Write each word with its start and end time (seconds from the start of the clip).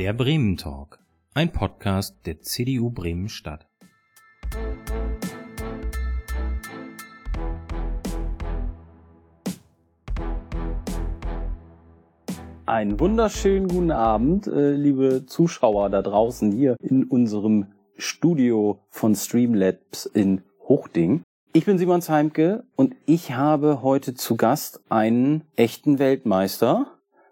Der 0.00 0.14
Bremen 0.14 0.56
Talk, 0.56 0.98
ein 1.34 1.52
Podcast 1.52 2.16
der 2.24 2.40
CDU 2.40 2.88
Bremen 2.88 3.28
Stadt. 3.28 3.66
Einen 12.64 12.98
wunderschönen 12.98 13.68
guten 13.68 13.90
Abend, 13.90 14.46
äh, 14.46 14.72
liebe 14.72 15.26
Zuschauer 15.26 15.90
da 15.90 16.00
draußen 16.00 16.50
hier 16.50 16.76
in 16.80 17.04
unserem 17.04 17.66
Studio 17.98 18.80
von 18.88 19.14
Streamlabs 19.14 20.06
in 20.06 20.40
Hochding. 20.66 21.20
Ich 21.52 21.66
bin 21.66 21.76
Simon 21.76 22.00
Heimke 22.00 22.64
und 22.74 22.96
ich 23.04 23.32
habe 23.32 23.82
heute 23.82 24.14
zu 24.14 24.38
Gast 24.38 24.80
einen 24.88 25.44
echten 25.56 25.98
Weltmeister. 25.98 26.86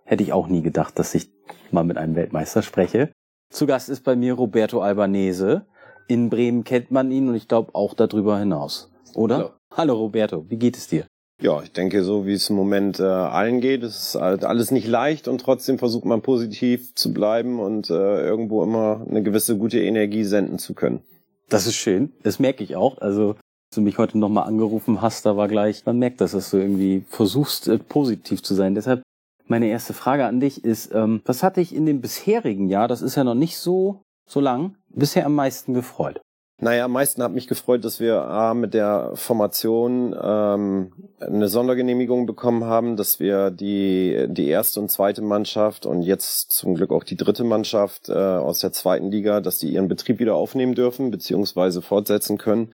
Hätte 0.05 0.23
ich 0.23 0.34
auch 0.34 0.48
nie 0.48 0.60
gedacht, 0.60 0.98
dass 0.98 1.14
ich 1.14 1.38
mal 1.72 1.84
mit 1.84 1.96
einem 1.98 2.14
Weltmeister 2.14 2.62
spreche. 2.62 3.10
Zu 3.50 3.66
Gast 3.66 3.88
ist 3.88 4.04
bei 4.04 4.16
mir 4.16 4.34
Roberto 4.34 4.80
Albanese. 4.80 5.66
In 6.06 6.30
Bremen 6.30 6.64
kennt 6.64 6.91
man 6.91 7.10
ihn 7.10 7.28
und 7.28 7.34
ich 7.34 7.48
glaube 7.48 7.74
auch 7.74 7.94
darüber 7.94 8.38
hinaus. 8.38 8.91
Oder? 9.14 9.36
Hallo. 9.36 9.50
Hallo 9.77 9.94
Roberto, 9.94 10.44
wie 10.48 10.56
geht 10.56 10.77
es 10.77 10.88
dir? 10.88 11.06
Ja, 11.41 11.62
ich 11.62 11.70
denke, 11.70 12.02
so 12.02 12.27
wie 12.27 12.32
es 12.32 12.50
im 12.50 12.56
Moment 12.56 12.98
äh, 12.98 13.04
allen 13.04 13.60
geht, 13.60 13.84
es 13.84 14.14
ist 14.14 14.14
halt 14.20 14.44
alles 14.44 14.72
nicht 14.72 14.88
leicht 14.88 15.28
und 15.28 15.41
trotzdem 15.41 15.78
versucht 15.78 16.04
man 16.04 16.20
positiv 16.20 16.94
zu 16.96 17.14
bleiben 17.14 17.60
und 17.60 17.91
äh, 17.91 18.27
irgendwo 18.27 18.64
immer 18.64 19.06
eine 19.08 19.22
gewisse 19.22 19.56
gute 19.56 19.80
Energie 19.80 20.24
senden 20.24 20.58
zu 20.58 20.74
können. 20.74 21.00
Das 21.48 21.66
ist 21.66 21.77
schön. 21.77 22.12
Das 22.24 22.41
merke 22.41 22.64
ich 22.64 22.74
auch. 22.74 22.98
Also, 22.98 23.30
als 23.30 23.77
du 23.77 23.82
mich 23.82 23.98
heute 23.98 24.19
nochmal 24.19 24.48
angerufen 24.48 25.00
hast, 25.00 25.27
da 25.27 25.36
war 25.36 25.46
gleich, 25.46 25.86
man 25.86 25.98
merkt, 25.98 26.20
dass 26.20 26.32
du 26.32 26.56
irgendwie 26.56 27.05
versuchst, 27.08 27.69
äh, 27.69 27.78
positiv 27.78 28.42
zu 28.42 28.55
sein. 28.55 28.74
Deshalb 28.74 29.02
meine 29.48 29.69
erste 29.69 29.95
Frage 29.95 30.27
an 30.27 30.41
dich 30.41 30.64
ist, 30.64 30.95
ähm, 30.95 31.22
was 31.25 31.42
hat 31.42 31.56
dich 31.56 31.75
in 31.75 31.86
dem 31.86 32.00
bisherigen 32.00 32.69
Jahr, 32.69 32.89
das 32.89 33.03
ist 33.03 33.17
ja 33.17 33.25
noch 33.25 33.34
nicht 33.34 33.59
so, 33.59 34.03
so 34.27 34.41
lang, 34.41 34.77
bisher 34.89 35.27
am 35.27 35.34
meisten 35.34 35.75
gefreut? 35.75 36.20
Naja, 36.61 36.86
am 36.86 36.92
meisten 36.92 37.22
hat 37.22 37.31
mich 37.31 37.47
gefreut, 37.47 37.84
dass 37.84 38.00
wir 38.00 38.22
A, 38.22 38.53
mit 38.53 38.75
der 38.75 39.12
Formation 39.14 40.12
ähm, 40.20 40.92
eine 41.20 41.48
Sondergenehmigung 41.48 42.27
bekommen 42.27 42.64
haben, 42.64 42.97
dass 42.97 43.20
wir 43.20 43.53
die, 43.53 44.27
die 44.28 44.48
erste 44.48 44.81
und 44.81 44.91
zweite 44.91 45.22
Mannschaft 45.22 45.87
und 45.87 46.03
jetzt 46.03 46.50
zum 46.50 46.75
Glück 46.75 46.91
auch 46.91 47.05
die 47.05 47.17
dritte 47.17 47.44
Mannschaft 47.44 48.09
äh, 48.09 48.12
aus 48.12 48.59
der 48.59 48.72
zweiten 48.72 49.09
Liga, 49.09 49.41
dass 49.41 49.59
die 49.59 49.69
ihren 49.69 49.87
Betrieb 49.87 50.19
wieder 50.19 50.34
aufnehmen 50.34 50.75
dürfen, 50.75 51.12
beziehungsweise 51.12 51.81
fortsetzen 51.81 52.39
können. 52.39 52.72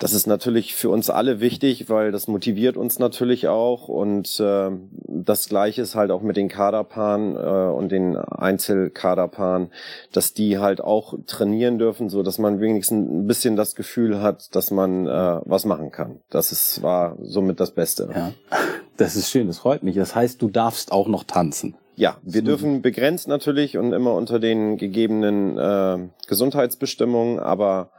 Das 0.00 0.14
ist 0.14 0.26
natürlich 0.26 0.74
für 0.74 0.88
uns 0.88 1.10
alle 1.10 1.40
wichtig, 1.40 1.90
weil 1.90 2.10
das 2.10 2.26
motiviert 2.26 2.78
uns 2.78 2.98
natürlich 2.98 3.48
auch. 3.48 3.86
Und 3.86 4.40
äh, 4.40 4.70
das 5.06 5.50
Gleiche 5.50 5.82
ist 5.82 5.94
halt 5.94 6.10
auch 6.10 6.22
mit 6.22 6.38
den 6.38 6.48
Kaderpaaren 6.48 7.36
äh, 7.36 7.70
und 7.70 7.92
den 7.92 8.16
Einzelkaderpaaren, 8.16 9.70
dass 10.10 10.32
die 10.32 10.58
halt 10.58 10.80
auch 10.80 11.14
trainieren 11.26 11.78
dürfen, 11.78 12.08
so 12.08 12.22
dass 12.22 12.38
man 12.38 12.60
wenigstens 12.60 13.06
ein 13.06 13.26
bisschen 13.26 13.56
das 13.56 13.74
Gefühl 13.74 14.22
hat, 14.22 14.56
dass 14.56 14.70
man 14.70 15.06
äh, 15.06 15.40
was 15.44 15.66
machen 15.66 15.90
kann. 15.90 16.20
Das 16.30 16.50
ist, 16.50 16.82
war 16.82 17.18
somit 17.20 17.60
das 17.60 17.72
Beste. 17.72 18.08
Ja, 18.14 18.32
das 18.96 19.16
ist 19.16 19.30
schön, 19.30 19.48
das 19.48 19.58
freut 19.58 19.82
mich. 19.82 19.96
Das 19.96 20.14
heißt, 20.14 20.40
du 20.40 20.48
darfst 20.48 20.92
auch 20.92 21.08
noch 21.08 21.24
tanzen. 21.24 21.74
Ja, 21.96 22.16
wir 22.22 22.40
dürfen 22.40 22.80
begrenzt 22.80 23.28
natürlich 23.28 23.76
und 23.76 23.92
immer 23.92 24.14
unter 24.14 24.38
den 24.38 24.78
gegebenen 24.78 25.58
äh, 25.58 26.08
Gesundheitsbestimmungen, 26.26 27.38
aber 27.38 27.90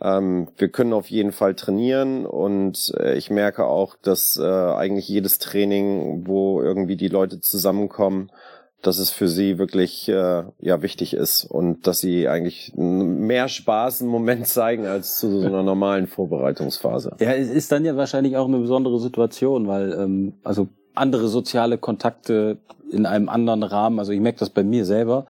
ähm, 0.00 0.48
wir 0.56 0.68
können 0.68 0.92
auf 0.92 1.10
jeden 1.10 1.32
Fall 1.32 1.54
trainieren 1.54 2.26
und 2.26 2.92
äh, 2.98 3.16
ich 3.16 3.30
merke 3.30 3.66
auch, 3.66 3.96
dass 4.00 4.36
äh, 4.36 4.44
eigentlich 4.44 5.08
jedes 5.08 5.38
Training, 5.38 6.26
wo 6.26 6.60
irgendwie 6.62 6.96
die 6.96 7.08
Leute 7.08 7.40
zusammenkommen, 7.40 8.30
dass 8.82 8.98
es 8.98 9.10
für 9.10 9.28
sie 9.28 9.58
wirklich 9.58 10.08
äh, 10.08 10.44
ja 10.60 10.82
wichtig 10.82 11.14
ist 11.14 11.44
und 11.44 11.86
dass 11.86 12.00
sie 12.00 12.28
eigentlich 12.28 12.72
mehr 12.76 13.48
Spaß 13.48 14.02
im 14.02 14.08
Moment 14.08 14.46
zeigen 14.46 14.86
als 14.86 15.18
zu 15.18 15.40
so 15.40 15.46
einer 15.46 15.62
normalen 15.62 16.06
Vorbereitungsphase. 16.06 17.16
Ja, 17.20 17.32
es 17.32 17.50
ist 17.50 17.72
dann 17.72 17.84
ja 17.84 17.96
wahrscheinlich 17.96 18.36
auch 18.36 18.46
eine 18.46 18.58
besondere 18.58 18.98
Situation, 19.00 19.66
weil 19.66 19.92
ähm, 19.92 20.34
also 20.44 20.68
andere 20.94 21.28
soziale 21.28 21.78
Kontakte 21.78 22.58
in 22.90 23.06
einem 23.06 23.28
anderen 23.28 23.62
Rahmen, 23.62 23.98
also 23.98 24.12
ich 24.12 24.20
merke 24.20 24.38
das 24.38 24.50
bei 24.50 24.62
mir 24.62 24.84
selber, 24.84 25.26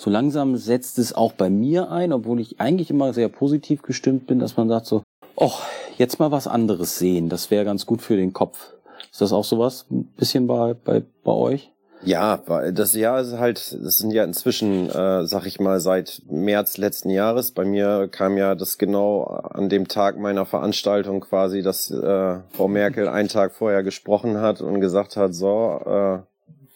so 0.00 0.08
langsam 0.08 0.56
setzt 0.56 0.98
es 0.98 1.12
auch 1.12 1.34
bei 1.34 1.50
mir 1.50 1.90
ein, 1.90 2.14
obwohl 2.14 2.40
ich 2.40 2.58
eigentlich 2.58 2.88
immer 2.88 3.12
sehr 3.12 3.28
positiv 3.28 3.82
gestimmt 3.82 4.26
bin, 4.26 4.38
dass 4.38 4.56
man 4.56 4.66
sagt 4.66 4.86
so, 4.86 5.02
oh, 5.36 5.52
jetzt 5.98 6.18
mal 6.18 6.30
was 6.30 6.46
anderes 6.46 6.98
sehen, 6.98 7.28
das 7.28 7.50
wäre 7.50 7.66
ganz 7.66 7.84
gut 7.84 8.00
für 8.00 8.16
den 8.16 8.32
Kopf. 8.32 8.72
Ist 9.12 9.20
das 9.20 9.34
auch 9.34 9.44
sowas 9.44 9.84
ein 9.90 10.04
bisschen 10.16 10.46
bei, 10.46 10.72
bei, 10.72 11.02
bei 11.22 11.32
euch? 11.32 11.70
Ja, 12.02 12.38
das 12.72 12.94
Jahr 12.94 13.20
ist 13.20 13.32
halt, 13.36 13.76
das 13.84 13.98
sind 13.98 14.12
ja 14.12 14.24
inzwischen, 14.24 14.88
äh, 14.88 15.26
sag 15.26 15.44
ich 15.44 15.60
mal, 15.60 15.80
seit 15.80 16.22
März 16.30 16.78
letzten 16.78 17.10
Jahres. 17.10 17.50
Bei 17.50 17.66
mir 17.66 18.08
kam 18.08 18.38
ja 18.38 18.54
das 18.54 18.78
genau 18.78 19.24
an 19.24 19.68
dem 19.68 19.86
Tag 19.86 20.18
meiner 20.18 20.46
Veranstaltung 20.46 21.20
quasi, 21.20 21.60
dass 21.60 21.90
äh, 21.90 22.38
Frau 22.52 22.68
Merkel 22.68 23.06
einen 23.06 23.28
Tag 23.28 23.52
vorher 23.52 23.82
gesprochen 23.82 24.40
hat 24.40 24.62
und 24.62 24.80
gesagt 24.80 25.18
hat, 25.18 25.34
so, 25.34 25.78
äh, 25.84 26.29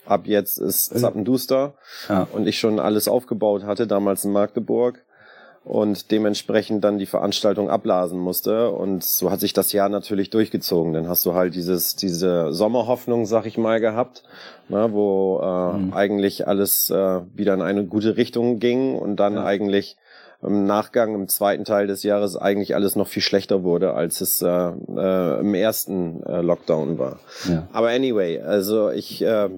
ab 0.07 0.27
jetzt 0.27 0.59
ist 0.59 0.95
äh. 0.95 0.99
Zappenduster 0.99 1.75
ja. 2.09 2.27
und 2.33 2.47
ich 2.47 2.59
schon 2.59 2.79
alles 2.79 3.09
aufgebaut 3.09 3.65
hatte, 3.65 3.87
damals 3.87 4.25
in 4.25 4.33
Magdeburg 4.33 5.03
und 5.65 6.11
dementsprechend 6.11 6.85
dann 6.85 6.99
die 6.99 7.07
Veranstaltung 7.07 7.71
abblasen 7.71 8.19
musste 8.19 8.71
und 8.71 9.03
so 9.03 9.31
hat 9.31 9.41
sich 9.41 9.55
das 9.55 9.73
Jahr 9.73 9.89
natürlich 9.89 10.29
durchgezogen. 10.29 10.93
Dann 10.93 11.09
hast 11.09 11.25
du 11.25 11.33
halt 11.33 11.55
dieses 11.55 11.97
diese 11.97 12.53
Sommerhoffnung, 12.53 13.25
sag 13.25 13.47
ich 13.47 13.57
mal, 13.57 13.81
gehabt, 13.81 14.25
ne, 14.69 14.91
wo 14.93 15.41
äh, 15.43 15.79
mhm. 15.79 15.95
eigentlich 15.95 16.47
alles 16.47 16.91
äh, 16.91 17.21
wieder 17.35 17.55
in 17.55 17.63
eine 17.63 17.87
gute 17.87 18.19
Richtung 18.19 18.59
ging 18.59 18.95
und 18.95 19.17
dann 19.17 19.35
ja. 19.35 19.45
eigentlich 19.45 19.97
im 20.43 20.67
Nachgang 20.67 21.15
im 21.15 21.29
zweiten 21.29 21.65
Teil 21.65 21.87
des 21.87 22.03
Jahres 22.03 22.37
eigentlich 22.37 22.75
alles 22.75 22.97
noch 22.97 23.09
viel 23.09 23.23
schlechter 23.23 23.63
wurde, 23.63 23.95
als 23.95 24.21
es 24.21 24.43
äh, 24.43 24.49
äh, 24.49 25.41
im 25.41 25.55
ersten 25.55 26.23
äh, 26.25 26.43
Lockdown 26.43 26.99
war. 26.99 27.21
Ja. 27.49 27.67
Aber 27.73 27.89
anyway, 27.89 28.41
also 28.41 28.91
ich 28.91 29.23
äh, 29.23 29.49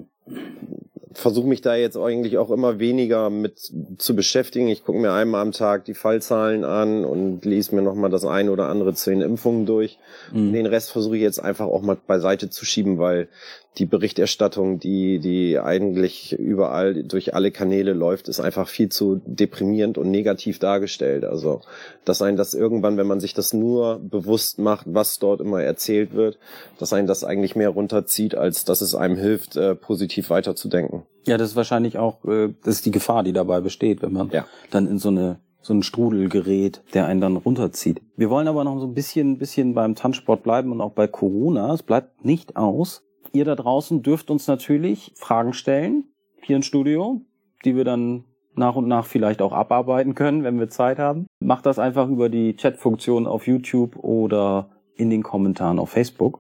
versuche 1.17 1.47
mich 1.47 1.61
da 1.61 1.75
jetzt 1.75 1.97
eigentlich 1.97 2.37
auch 2.37 2.51
immer 2.51 2.77
weniger 2.77 3.31
mit 3.31 3.71
zu 3.97 4.15
beschäftigen. 4.15 4.67
Ich 4.67 4.85
gucke 4.85 4.99
mir 4.99 5.13
einmal 5.13 5.41
am 5.41 5.51
Tag 5.51 5.85
die 5.85 5.95
Fallzahlen 5.95 6.63
an 6.63 7.05
und 7.05 7.43
lese 7.43 7.73
mir 7.73 7.81
nochmal 7.81 8.11
das 8.11 8.23
eine 8.23 8.51
oder 8.51 8.67
andere 8.67 8.93
den 8.93 9.21
Impfungen 9.21 9.65
durch. 9.65 9.97
Mhm. 10.31 10.53
Den 10.53 10.65
Rest 10.67 10.91
versuche 10.91 11.15
ich 11.15 11.23
jetzt 11.23 11.39
einfach 11.39 11.65
auch 11.65 11.81
mal 11.81 11.97
beiseite 12.05 12.51
zu 12.51 12.65
schieben, 12.65 12.99
weil 12.99 13.29
die 13.77 13.85
Berichterstattung, 13.85 14.79
die, 14.79 15.19
die 15.19 15.59
eigentlich 15.59 16.33
überall 16.33 17.03
durch 17.03 17.35
alle 17.35 17.51
Kanäle 17.51 17.93
läuft, 17.93 18.27
ist 18.27 18.39
einfach 18.39 18.67
viel 18.67 18.89
zu 18.89 19.21
deprimierend 19.25 19.97
und 19.97 20.09
negativ 20.09 20.59
dargestellt. 20.59 21.23
Also, 21.23 21.61
dass 22.03 22.21
ein 22.21 22.37
das 22.37 22.53
irgendwann, 22.53 22.97
wenn 22.97 23.07
man 23.07 23.19
sich 23.19 23.33
das 23.33 23.53
nur 23.53 23.99
bewusst 23.99 24.59
macht, 24.59 24.85
was 24.89 25.19
dort 25.19 25.41
immer 25.41 25.61
erzählt 25.61 26.13
wird, 26.13 26.39
dass 26.79 26.93
ein 26.93 27.07
das 27.07 27.23
eigentlich 27.23 27.55
mehr 27.55 27.69
runterzieht, 27.69 28.35
als 28.35 28.65
dass 28.65 28.81
es 28.81 28.95
einem 28.95 29.17
hilft, 29.17 29.55
äh, 29.55 29.75
positiv 29.75 30.29
weiterzudenken. 30.29 31.03
Ja, 31.25 31.37
das 31.37 31.49
ist 31.49 31.55
wahrscheinlich 31.55 31.97
auch, 31.97 32.25
äh, 32.25 32.53
das 32.63 32.75
ist 32.75 32.85
die 32.85 32.91
Gefahr, 32.91 33.23
die 33.23 33.33
dabei 33.33 33.61
besteht, 33.61 34.01
wenn 34.01 34.13
man 34.13 34.29
ja. 34.31 34.45
dann 34.71 34.87
in 34.87 34.97
so 34.97 35.09
eine 35.09 35.39
so 35.67 35.73
ein 35.73 35.83
Strudel 35.83 36.29
gerät, 36.29 36.81
der 36.93 37.07
einen 37.07 37.19
dann 37.19 37.35
runterzieht. 37.35 38.01
Wir 38.15 38.29
wollen 38.29 38.47
aber 38.47 38.63
noch 38.63 38.79
so 38.79 38.87
ein 38.87 38.93
bisschen, 38.93 39.37
bisschen 39.37 39.73
beim 39.73 39.95
Tanzsport 39.95 40.41
bleiben 40.41 40.71
und 40.71 40.79
auch 40.79 40.93
bei 40.93 41.07
Corona. 41.07 41.73
Es 41.73 41.83
bleibt 41.83 42.23
nicht 42.23 42.55
aus, 42.55 43.03
Ihr 43.37 43.45
da 43.45 43.53
draußen 43.53 44.01
dürft 44.01 44.31
uns 44.31 44.47
natürlich 44.47 45.11
Fragen 45.15 45.53
stellen, 45.53 46.05
hier 46.41 46.55
im 46.55 46.63
Studio, 46.63 47.21
die 47.63 47.75
wir 47.75 47.83
dann 47.83 48.23
nach 48.55 48.75
und 48.75 48.87
nach 48.87 49.05
vielleicht 49.05 49.43
auch 49.43 49.51
abarbeiten 49.51 50.15
können, 50.15 50.43
wenn 50.43 50.57
wir 50.57 50.69
Zeit 50.69 50.97
haben. 50.97 51.27
Macht 51.39 51.67
das 51.67 51.77
einfach 51.77 52.09
über 52.09 52.29
die 52.29 52.55
Chatfunktion 52.55 53.27
auf 53.27 53.45
YouTube 53.45 53.95
oder 53.97 54.71
in 54.95 55.11
den 55.11 55.21
Kommentaren 55.21 55.77
auf 55.77 55.91
Facebook. 55.91 56.39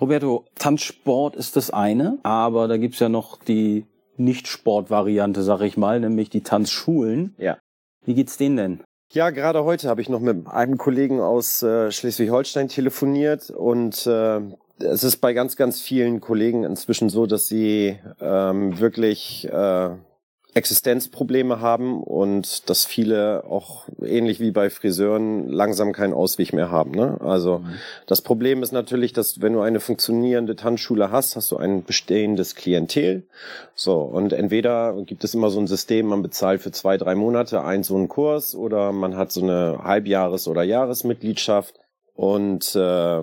Roberto, 0.00 0.46
Tanzsport 0.54 1.36
ist 1.36 1.56
das 1.56 1.70
eine, 1.70 2.16
aber 2.22 2.68
da 2.68 2.78
gibt's 2.78 3.00
ja 3.00 3.10
noch 3.10 3.36
die 3.36 3.84
Nicht-Sport-Variante, 4.16 5.42
sag 5.42 5.60
ich 5.60 5.76
mal, 5.76 6.00
nämlich 6.00 6.30
die 6.30 6.40
Tanzschulen. 6.40 7.34
Ja. 7.36 7.58
Wie 8.06 8.14
geht's 8.14 8.38
denen 8.38 8.56
denn? 8.56 8.80
Ja, 9.12 9.28
gerade 9.28 9.62
heute 9.64 9.90
habe 9.90 10.00
ich 10.00 10.08
noch 10.08 10.20
mit 10.20 10.46
einem 10.48 10.78
Kollegen 10.78 11.20
aus 11.20 11.62
äh, 11.62 11.92
Schleswig-Holstein 11.92 12.68
telefoniert 12.68 13.50
und 13.50 14.06
äh, 14.06 14.40
es 14.78 15.04
ist 15.04 15.18
bei 15.18 15.32
ganz, 15.32 15.56
ganz 15.56 15.80
vielen 15.80 16.20
Kollegen 16.20 16.64
inzwischen 16.64 17.08
so, 17.08 17.26
dass 17.26 17.48
sie 17.48 17.98
ähm, 18.20 18.78
wirklich 18.78 19.48
äh, 19.50 19.90
Existenzprobleme 20.54 21.60
haben 21.60 22.00
und 22.02 22.70
dass 22.70 22.84
viele 22.84 23.44
auch 23.44 23.88
ähnlich 24.00 24.38
wie 24.38 24.52
bei 24.52 24.70
Friseuren 24.70 25.48
langsam 25.48 25.92
keinen 25.92 26.14
Ausweg 26.14 26.52
mehr 26.52 26.70
haben. 26.70 26.92
Ne? 26.92 27.20
Also 27.20 27.58
mhm. 27.58 27.74
das 28.06 28.22
Problem 28.22 28.62
ist 28.62 28.72
natürlich, 28.72 29.12
dass 29.12 29.40
wenn 29.42 29.52
du 29.52 29.60
eine 29.60 29.80
funktionierende 29.80 30.54
Tanzschule 30.54 31.10
hast, 31.10 31.34
hast 31.34 31.50
du 31.50 31.56
ein 31.56 31.82
bestehendes 31.82 32.54
Klientel. 32.54 33.24
So 33.74 33.98
und 34.02 34.32
entweder 34.32 34.94
gibt 35.02 35.24
es 35.24 35.34
immer 35.34 35.50
so 35.50 35.58
ein 35.58 35.66
System, 35.66 36.06
man 36.06 36.22
bezahlt 36.22 36.62
für 36.62 36.70
zwei, 36.70 36.98
drei 36.98 37.16
Monate 37.16 37.64
ein 37.64 37.82
so 37.82 37.96
einen 37.96 38.08
Kurs 38.08 38.54
oder 38.54 38.92
man 38.92 39.16
hat 39.16 39.32
so 39.32 39.42
eine 39.42 39.80
Halbjahres- 39.82 40.46
oder 40.46 40.62
Jahresmitgliedschaft 40.62 41.80
Und 42.16 42.76
äh, 42.76 43.22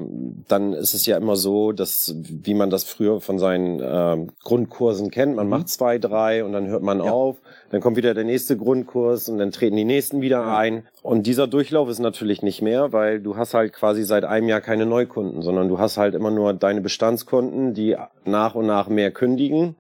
dann 0.50 0.74
ist 0.74 0.94
es 0.94 1.06
ja 1.06 1.16
immer 1.16 1.38
so, 1.38 1.72
dass, 1.72 2.14
wie 2.18 2.54
man 2.54 2.70
das 2.70 2.84
früher 2.84 3.22
von 3.22 3.40
seinen 3.40 3.80
äh, 3.80 4.28
Grundkursen 4.44 5.12
kennt, 5.12 5.38
man 5.38 5.46
mhm. 5.46 5.50
macht 5.50 5.70
zwei, 5.70 5.98
drei 5.98 6.44
und 6.44 6.52
dann 6.52 6.68
hört 6.68 6.84
man 6.84 7.02
ja. 7.02 7.10
auf, 7.10 7.38
dann 7.70 7.80
kommt 7.80 7.96
wieder 7.96 8.14
der 8.14 8.26
nächste 8.26 8.58
Grundkurs 8.58 9.30
und 9.30 9.38
dann 9.38 9.52
treten 9.52 9.78
die 9.78 9.86
nächsten 9.86 10.20
wieder 10.20 10.46
ein. 10.58 10.86
Und 11.04 11.26
dieser 11.26 11.48
Durchlauf 11.48 11.88
ist 11.88 12.00
natürlich 12.00 12.42
nicht 12.42 12.62
mehr, 12.62 12.92
weil 12.92 13.22
du 13.22 13.38
hast 13.38 13.54
halt 13.54 13.72
quasi 13.72 14.04
seit 14.04 14.26
einem 14.26 14.50
Jahr 14.50 14.60
keine 14.60 14.86
Neukunden, 14.86 15.42
sondern 15.42 15.70
du 15.70 15.80
hast 15.80 15.96
halt 15.96 16.14
immer 16.14 16.32
nur 16.32 16.54
deine 16.54 16.82
Bestandskunden, 16.82 17.74
die 17.74 17.96
nach 18.26 18.56
und 18.56 18.66
nach 18.66 18.90
mehr 18.90 19.12
kündigen. 19.12 19.78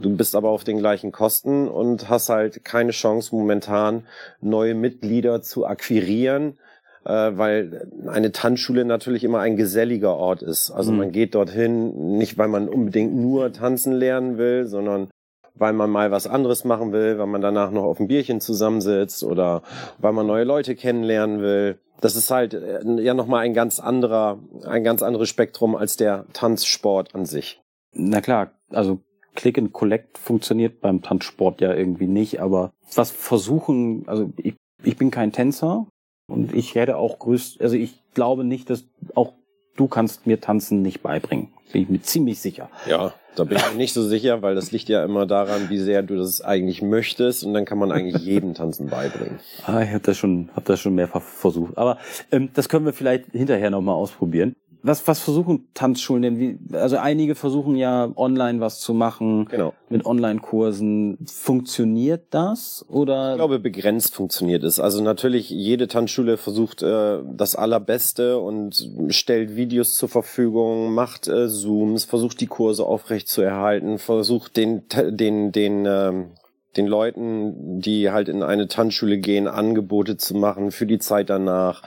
Du 0.00 0.16
bist 0.16 0.34
aber 0.34 0.48
auf 0.48 0.64
den 0.64 0.78
gleichen 0.78 1.12
Kosten 1.12 1.68
und 1.68 2.08
hast 2.08 2.28
halt 2.28 2.64
keine 2.64 2.90
Chance 2.90 3.34
momentan 3.34 4.06
neue 4.40 4.74
Mitglieder 4.74 5.42
zu 5.42 5.64
akquirieren 5.64 6.58
weil 7.04 7.88
eine 8.06 8.32
Tanzschule 8.32 8.84
natürlich 8.84 9.24
immer 9.24 9.40
ein 9.40 9.56
geselliger 9.56 10.16
Ort 10.16 10.42
ist. 10.42 10.70
Also 10.70 10.92
mhm. 10.92 10.98
man 10.98 11.12
geht 11.12 11.34
dorthin 11.34 12.16
nicht, 12.18 12.38
weil 12.38 12.48
man 12.48 12.68
unbedingt 12.68 13.14
nur 13.14 13.52
tanzen 13.52 13.92
lernen 13.92 14.38
will, 14.38 14.66
sondern 14.66 15.08
weil 15.54 15.72
man 15.72 15.90
mal 15.90 16.10
was 16.10 16.26
anderes 16.26 16.64
machen 16.64 16.92
will, 16.92 17.18
weil 17.18 17.26
man 17.26 17.40
danach 17.40 17.70
noch 17.70 17.84
auf 17.84 18.00
ein 18.00 18.08
Bierchen 18.08 18.40
zusammensitzt 18.40 19.24
oder 19.24 19.62
weil 19.98 20.12
man 20.12 20.26
neue 20.26 20.44
Leute 20.44 20.74
kennenlernen 20.74 21.40
will. 21.40 21.78
Das 22.00 22.14
ist 22.14 22.30
halt 22.30 22.54
äh, 22.54 22.80
ja 23.00 23.14
nochmal 23.14 23.44
ein 23.44 23.54
ganz 23.54 23.80
anderer, 23.80 24.38
ein 24.64 24.84
ganz 24.84 25.02
anderes 25.02 25.28
Spektrum 25.28 25.74
als 25.74 25.96
der 25.96 26.26
Tanzsport 26.32 27.14
an 27.14 27.26
sich. 27.26 27.60
Na 27.92 28.20
klar, 28.20 28.52
also 28.70 29.00
Click 29.34 29.58
and 29.58 29.72
Collect 29.72 30.18
funktioniert 30.18 30.80
beim 30.80 31.02
Tanzsport 31.02 31.60
ja 31.60 31.74
irgendwie 31.74 32.06
nicht, 32.06 32.40
aber 32.40 32.72
was 32.94 33.10
versuchen, 33.10 34.04
also 34.06 34.32
ich, 34.36 34.54
ich 34.82 34.96
bin 34.96 35.10
kein 35.10 35.32
Tänzer, 35.32 35.86
und 36.28 36.54
ich 36.54 36.74
hätte 36.74 36.96
auch 36.96 37.18
größt, 37.18 37.60
also 37.60 37.74
ich 37.74 38.00
glaube 38.14 38.44
nicht, 38.44 38.70
dass 38.70 38.84
auch 39.14 39.32
du 39.76 39.88
kannst 39.88 40.26
mir 40.26 40.40
Tanzen 40.40 40.82
nicht 40.82 41.02
beibringen. 41.02 41.48
Bin 41.72 41.82
ich 41.82 41.88
mir 41.88 42.02
ziemlich 42.02 42.40
sicher. 42.40 42.70
Ja, 42.88 43.12
da 43.36 43.44
bin 43.44 43.58
ich 43.58 43.70
mir 43.72 43.76
nicht 43.76 43.92
so 43.92 44.02
sicher, 44.02 44.42
weil 44.42 44.54
das 44.54 44.72
liegt 44.72 44.88
ja 44.88 45.04
immer 45.04 45.26
daran, 45.26 45.70
wie 45.70 45.78
sehr 45.78 46.02
du 46.02 46.16
das 46.16 46.40
eigentlich 46.40 46.82
möchtest 46.82 47.44
und 47.44 47.54
dann 47.54 47.64
kann 47.64 47.78
man 47.78 47.92
eigentlich 47.92 48.22
jeden 48.22 48.54
Tanzen 48.54 48.88
beibringen. 48.88 49.38
Ah, 49.66 49.82
ich 49.82 49.90
habe 49.90 50.00
das 50.00 50.16
schon, 50.16 50.50
hab 50.54 50.64
das 50.64 50.80
schon 50.80 50.94
mehrfach 50.94 51.22
versucht. 51.22 51.76
Aber 51.78 51.98
ähm, 52.30 52.50
das 52.54 52.68
können 52.68 52.86
wir 52.86 52.92
vielleicht 52.92 53.26
hinterher 53.32 53.70
nochmal 53.70 53.94
ausprobieren 53.94 54.54
was, 54.82 55.06
was 55.08 55.18
versuchen 55.18 55.68
Tanzschulen 55.74 56.22
denn? 56.22 56.38
Wie, 56.38 56.58
also 56.72 56.96
einige 56.96 57.34
versuchen 57.34 57.76
ja 57.76 58.10
online 58.16 58.60
was 58.60 58.80
zu 58.80 58.94
machen. 58.94 59.46
Genau. 59.46 59.74
Mit 59.88 60.06
Online-Kursen. 60.06 61.18
Funktioniert 61.26 62.26
das 62.30 62.84
oder? 62.88 63.32
Ich 63.32 63.36
glaube, 63.36 63.58
begrenzt 63.58 64.14
funktioniert 64.14 64.64
es. 64.64 64.78
Also 64.78 65.02
natürlich, 65.02 65.50
jede 65.50 65.88
Tanzschule 65.88 66.36
versucht 66.36 66.82
äh, 66.82 67.18
das 67.24 67.56
Allerbeste 67.56 68.38
und 68.38 68.90
stellt 69.08 69.56
Videos 69.56 69.94
zur 69.94 70.08
Verfügung, 70.08 70.92
macht 70.92 71.28
äh, 71.28 71.48
Zooms, 71.48 72.04
versucht 72.04 72.40
die 72.40 72.46
Kurse 72.46 72.84
aufrecht 72.84 73.28
zu 73.28 73.42
erhalten, 73.42 73.98
versucht 73.98 74.56
den, 74.56 74.82
den, 75.10 75.52
den, 75.52 75.86
ähm, 75.86 76.30
den 76.76 76.86
Leuten, 76.86 77.80
die 77.80 78.10
halt 78.10 78.28
in 78.28 78.42
eine 78.42 78.68
Tanzschule 78.68 79.18
gehen, 79.18 79.48
Angebote 79.48 80.16
zu 80.16 80.34
machen 80.34 80.70
für 80.70 80.86
die 80.86 80.98
Zeit 80.98 81.30
danach 81.30 81.82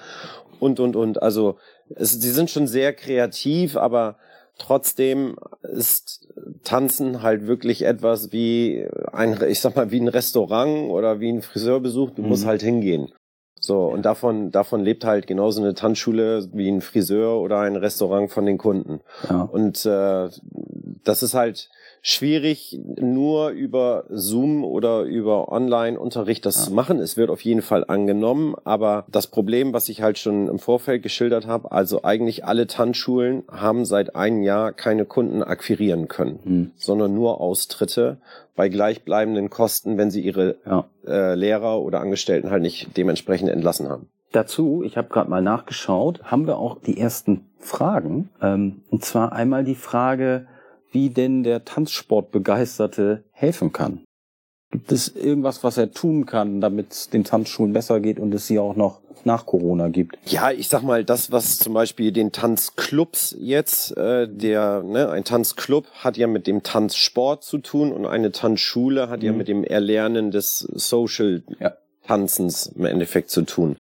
und, 0.61 0.79
und, 0.79 0.95
und. 0.95 1.21
Also 1.21 1.57
es, 1.95 2.11
sie 2.11 2.31
sind 2.31 2.49
schon 2.49 2.67
sehr 2.67 2.93
kreativ, 2.93 3.75
aber 3.75 4.17
trotzdem 4.57 5.35
ist 5.63 6.27
Tanzen 6.63 7.23
halt 7.23 7.47
wirklich 7.47 7.81
etwas 7.83 8.31
wie 8.31 8.87
ein, 9.11 9.39
ich 9.47 9.59
sag 9.59 9.75
mal, 9.75 9.91
wie 9.91 9.99
ein 9.99 10.07
Restaurant 10.07 10.89
oder 10.89 11.19
wie 11.19 11.31
ein 11.31 11.41
Friseurbesuch. 11.41 12.11
Du 12.11 12.21
mhm. 12.21 12.29
musst 12.29 12.45
halt 12.45 12.61
hingehen. 12.61 13.11
So, 13.59 13.85
und 13.85 14.03
davon, 14.05 14.51
davon 14.51 14.81
lebt 14.81 15.05
halt 15.05 15.27
genauso 15.27 15.61
eine 15.61 15.75
Tanzschule 15.75 16.47
wie 16.53 16.67
ein 16.67 16.81
Friseur 16.81 17.39
oder 17.39 17.59
ein 17.59 17.75
Restaurant 17.75 18.31
von 18.31 18.45
den 18.45 18.57
Kunden. 18.57 19.01
Ja. 19.29 19.43
Und 19.43 19.85
äh, 19.85 20.29
das 21.03 21.21
ist 21.23 21.33
halt, 21.35 21.69
schwierig, 22.01 22.80
nur 23.00 23.50
über 23.50 24.06
Zoom 24.09 24.63
oder 24.63 25.01
über 25.03 25.51
Online-Unterricht 25.51 26.45
das 26.45 26.56
ja. 26.57 26.63
zu 26.63 26.74
machen. 26.74 27.00
Es 27.00 27.15
wird 27.15 27.30
auf 27.30 27.42
jeden 27.42 27.62
Fall 27.62 27.86
angenommen, 27.88 28.56
aber 28.63 29.06
das 29.09 29.27
Problem, 29.27 29.74
was 29.74 29.88
ich 29.89 30.01
halt 30.01 30.18
schon 30.18 30.48
im 30.48 30.59
Vorfeld 30.59 31.03
geschildert 31.03 31.45
habe, 31.45 31.71
also 31.71 32.03
eigentlich 32.03 32.44
alle 32.45 32.68
Tanzschulen 32.68 33.44
haben 33.51 33.86
seit 33.86 34.15
einem 34.15 34.42
Jahr 34.42 34.74
keine 34.74 35.06
Kunden 35.06 35.44
akquirieren 35.44 36.07
können, 36.07 36.39
mhm. 36.44 36.71
sondern 36.75 37.13
nur 37.13 37.39
Austritte 37.39 38.18
bei 38.56 38.68
gleichbleibenden 38.68 39.50
Kosten, 39.50 39.97
wenn 39.97 40.12
sie 40.12 40.21
ihre 40.21 40.57
ja. 40.65 40.86
äh, 41.06 41.36
Lehrer 41.36 41.81
oder 41.81 42.01
Angestellten 42.01 42.50
halt 42.50 42.63
nicht 42.63 42.97
dementsprechend 42.97 43.50
entlassen 43.50 43.89
haben. 43.89 44.09
Dazu, 44.31 44.81
ich 44.83 44.97
habe 44.97 45.09
gerade 45.09 45.30
mal 45.30 45.42
nachgeschaut, 45.42 46.24
haben 46.24 46.47
wir 46.47 46.57
auch 46.57 46.80
die 46.80 46.97
ersten 46.97 47.45
Fragen. 47.59 48.30
Ähm, 48.42 48.81
und 48.89 49.04
zwar 49.04 49.33
einmal 49.33 49.63
die 49.63 49.75
Frage, 49.75 50.47
wie 50.91 51.09
denn 51.09 51.43
der 51.43 51.65
Tanzsportbegeisterte 51.65 53.23
helfen 53.31 53.71
kann. 53.71 54.01
Gibt 54.71 54.91
es 54.91 55.09
irgendwas, 55.09 55.63
was 55.63 55.77
er 55.77 55.91
tun 55.91 56.25
kann, 56.25 56.61
damit 56.61 56.91
es 56.91 57.09
den 57.09 57.23
Tanzschulen 57.23 57.73
besser 57.73 57.99
geht 57.99 58.19
und 58.19 58.33
es 58.33 58.47
sie 58.47 58.57
auch 58.57 58.75
noch 58.75 59.01
nach 59.25 59.45
Corona 59.45 59.89
gibt? 59.89 60.17
Ja, 60.25 60.51
ich 60.51 60.69
sag 60.69 60.83
mal, 60.83 61.03
das, 61.03 61.31
was 61.31 61.57
zum 61.57 61.73
Beispiel 61.73 62.11
den 62.11 62.31
Tanzclubs 62.31 63.35
jetzt, 63.39 63.95
äh, 63.97 64.27
der, 64.29 64.83
ne, 64.83 65.09
ein 65.09 65.25
Tanzclub 65.25 65.88
hat 65.91 66.17
ja 66.17 66.27
mit 66.27 66.47
dem 66.47 66.63
Tanzsport 66.63 67.44
zu 67.44 67.57
tun 67.57 67.91
und 67.91 68.05
eine 68.05 68.31
Tanzschule 68.31 69.09
hat 69.09 69.19
mhm. 69.19 69.25
ja 69.25 69.33
mit 69.33 69.47
dem 69.49 69.63
Erlernen 69.63 70.31
des 70.31 70.59
Social 70.59 71.44
Tanzens 72.05 72.67
im 72.67 72.85
Endeffekt 72.85 73.29
zu 73.29 73.44
tun. 73.44 73.77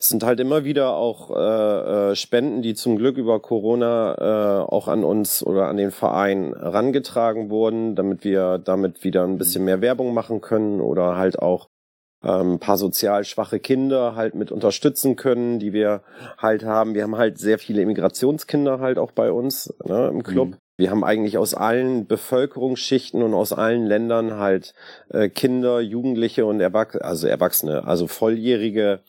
Es 0.00 0.10
sind 0.10 0.22
halt 0.22 0.38
immer 0.38 0.64
wieder 0.64 0.94
auch 0.94 1.36
äh, 1.36 2.10
äh, 2.10 2.14
Spenden, 2.14 2.62
die 2.62 2.74
zum 2.74 2.96
Glück 2.96 3.16
über 3.16 3.40
Corona 3.40 4.14
äh, 4.14 4.62
auch 4.62 4.86
an 4.86 5.02
uns 5.02 5.44
oder 5.44 5.66
an 5.66 5.76
den 5.76 5.90
Verein 5.90 6.52
rangetragen 6.52 7.50
wurden, 7.50 7.96
damit 7.96 8.22
wir 8.22 8.58
damit 8.58 9.02
wieder 9.02 9.24
ein 9.24 9.38
bisschen 9.38 9.64
mehr 9.64 9.80
Werbung 9.80 10.14
machen 10.14 10.40
können 10.40 10.80
oder 10.80 11.16
halt 11.16 11.40
auch 11.40 11.68
ähm, 12.22 12.58
paar 12.60 12.78
sozial 12.78 13.24
schwache 13.24 13.58
Kinder 13.58 14.14
halt 14.14 14.34
mit 14.34 14.52
unterstützen 14.52 15.16
können, 15.16 15.58
die 15.58 15.72
wir 15.72 16.02
halt 16.36 16.64
haben. 16.64 16.94
Wir 16.94 17.02
haben 17.02 17.16
halt 17.16 17.38
sehr 17.38 17.58
viele 17.58 17.82
Immigrationskinder 17.82 18.80
halt 18.80 18.98
auch 18.98 19.12
bei 19.12 19.32
uns 19.32 19.74
ne, 19.84 20.08
im 20.08 20.22
Club. 20.22 20.50
Mhm. 20.50 20.56
Wir 20.78 20.90
haben 20.90 21.02
eigentlich 21.02 21.36
aus 21.38 21.54
allen 21.54 22.06
Bevölkerungsschichten 22.06 23.22
und 23.22 23.34
aus 23.34 23.52
allen 23.52 23.84
Ländern 23.84 24.34
halt 24.34 24.74
äh, 25.10 25.28
Kinder, 25.28 25.80
Jugendliche 25.80 26.46
und 26.46 26.60
Erwachsene, 26.60 27.04
also 27.04 27.26
Erwachsene, 27.26 27.84
also 27.84 28.06
Volljährige 28.06 29.00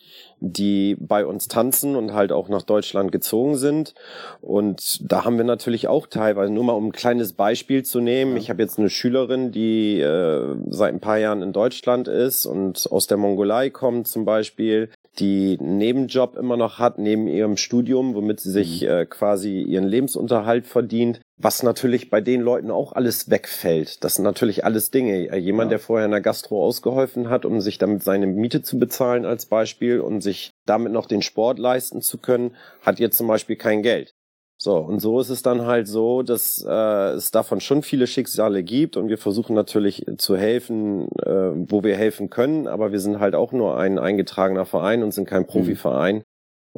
die 0.41 0.95
bei 0.99 1.25
uns 1.25 1.47
tanzen 1.47 1.95
und 1.95 2.13
halt 2.13 2.31
auch 2.31 2.49
nach 2.49 2.63
Deutschland 2.63 3.11
gezogen 3.11 3.57
sind. 3.57 3.93
Und 4.41 5.11
da 5.11 5.25
haben 5.25 5.37
wir 5.37 5.43
natürlich 5.43 5.87
auch 5.87 6.07
teilweise, 6.07 6.51
nur 6.51 6.63
mal 6.63 6.73
um 6.73 6.87
ein 6.87 6.91
kleines 6.91 7.33
Beispiel 7.33 7.83
zu 7.83 7.99
nehmen, 7.99 8.37
ich 8.37 8.49
habe 8.49 8.61
jetzt 8.61 8.79
eine 8.79 8.89
Schülerin, 8.89 9.51
die 9.51 9.99
äh, 9.99 10.55
seit 10.69 10.93
ein 10.93 11.01
paar 11.01 11.17
Jahren 11.17 11.41
in 11.41 11.53
Deutschland 11.53 12.07
ist 12.07 12.45
und 12.45 12.89
aus 12.91 13.07
der 13.07 13.17
Mongolei 13.17 13.69
kommt 13.69 14.07
zum 14.07 14.25
Beispiel, 14.25 14.89
die 15.19 15.57
einen 15.59 15.77
Nebenjob 15.77 16.37
immer 16.37 16.55
noch 16.55 16.79
hat, 16.79 16.97
neben 16.97 17.27
ihrem 17.27 17.57
Studium, 17.57 18.15
womit 18.15 18.39
sie 18.39 18.51
sich 18.51 18.81
mhm. 18.81 18.87
äh, 18.87 19.05
quasi 19.05 19.61
ihren 19.61 19.85
Lebensunterhalt 19.85 20.65
verdient. 20.65 21.19
Was 21.41 21.63
natürlich 21.63 22.09
bei 22.09 22.19
den 22.19 22.41
Leuten 22.41 22.69
auch 22.69 22.91
alles 22.91 23.29
wegfällt. 23.29 24.03
Das 24.03 24.15
sind 24.15 24.25
natürlich 24.25 24.65
alles 24.65 24.91
Dinge. 24.91 25.31
Äh, 25.31 25.37
jemand, 25.37 25.71
ja. 25.71 25.77
der 25.77 25.79
vorher 25.79 26.05
in 26.05 26.11
der 26.11 26.19
Gastro 26.19 26.61
ausgeholfen 26.61 27.29
hat, 27.29 27.45
um 27.45 27.61
sich 27.61 27.77
damit 27.77 28.03
seine 28.03 28.27
Miete 28.27 28.61
zu 28.61 28.77
bezahlen 28.77 29.25
als 29.25 29.45
Beispiel 29.45 30.01
und 30.01 30.19
sich 30.19 30.51
damit 30.65 30.91
noch 30.91 31.05
den 31.05 31.21
Sport 31.21 31.57
leisten 31.57 32.01
zu 32.01 32.17
können, 32.17 32.55
hat 32.81 32.99
jetzt 32.99 33.17
zum 33.17 33.27
Beispiel 33.27 33.55
kein 33.55 33.83
Geld. 33.83 34.13
So, 34.61 34.75
und 34.75 34.99
so 34.99 35.21
ist 35.21 35.29
es 35.29 35.41
dann 35.41 35.65
halt 35.65 35.87
so, 35.87 36.21
dass 36.21 36.61
äh, 36.67 37.11
es 37.13 37.31
davon 37.31 37.61
schon 37.61 37.81
viele 37.83 38.07
Schicksale 38.07 38.61
gibt 38.61 38.97
und 38.97 39.07
wir 39.07 39.17
versuchen 39.17 39.55
natürlich 39.55 40.05
zu 40.17 40.35
helfen, 40.35 41.07
äh, 41.19 41.51
wo 41.71 41.81
wir 41.81 41.95
helfen 41.95 42.29
können, 42.29 42.67
aber 42.67 42.91
wir 42.91 42.99
sind 42.99 43.21
halt 43.21 43.35
auch 43.35 43.53
nur 43.53 43.77
ein 43.77 43.97
eingetragener 43.97 44.65
Verein 44.65 45.01
und 45.01 45.13
sind 45.13 45.29
kein 45.29 45.43
mhm. 45.43 45.47
Profiverein. 45.47 46.15
Mhm 46.17 46.23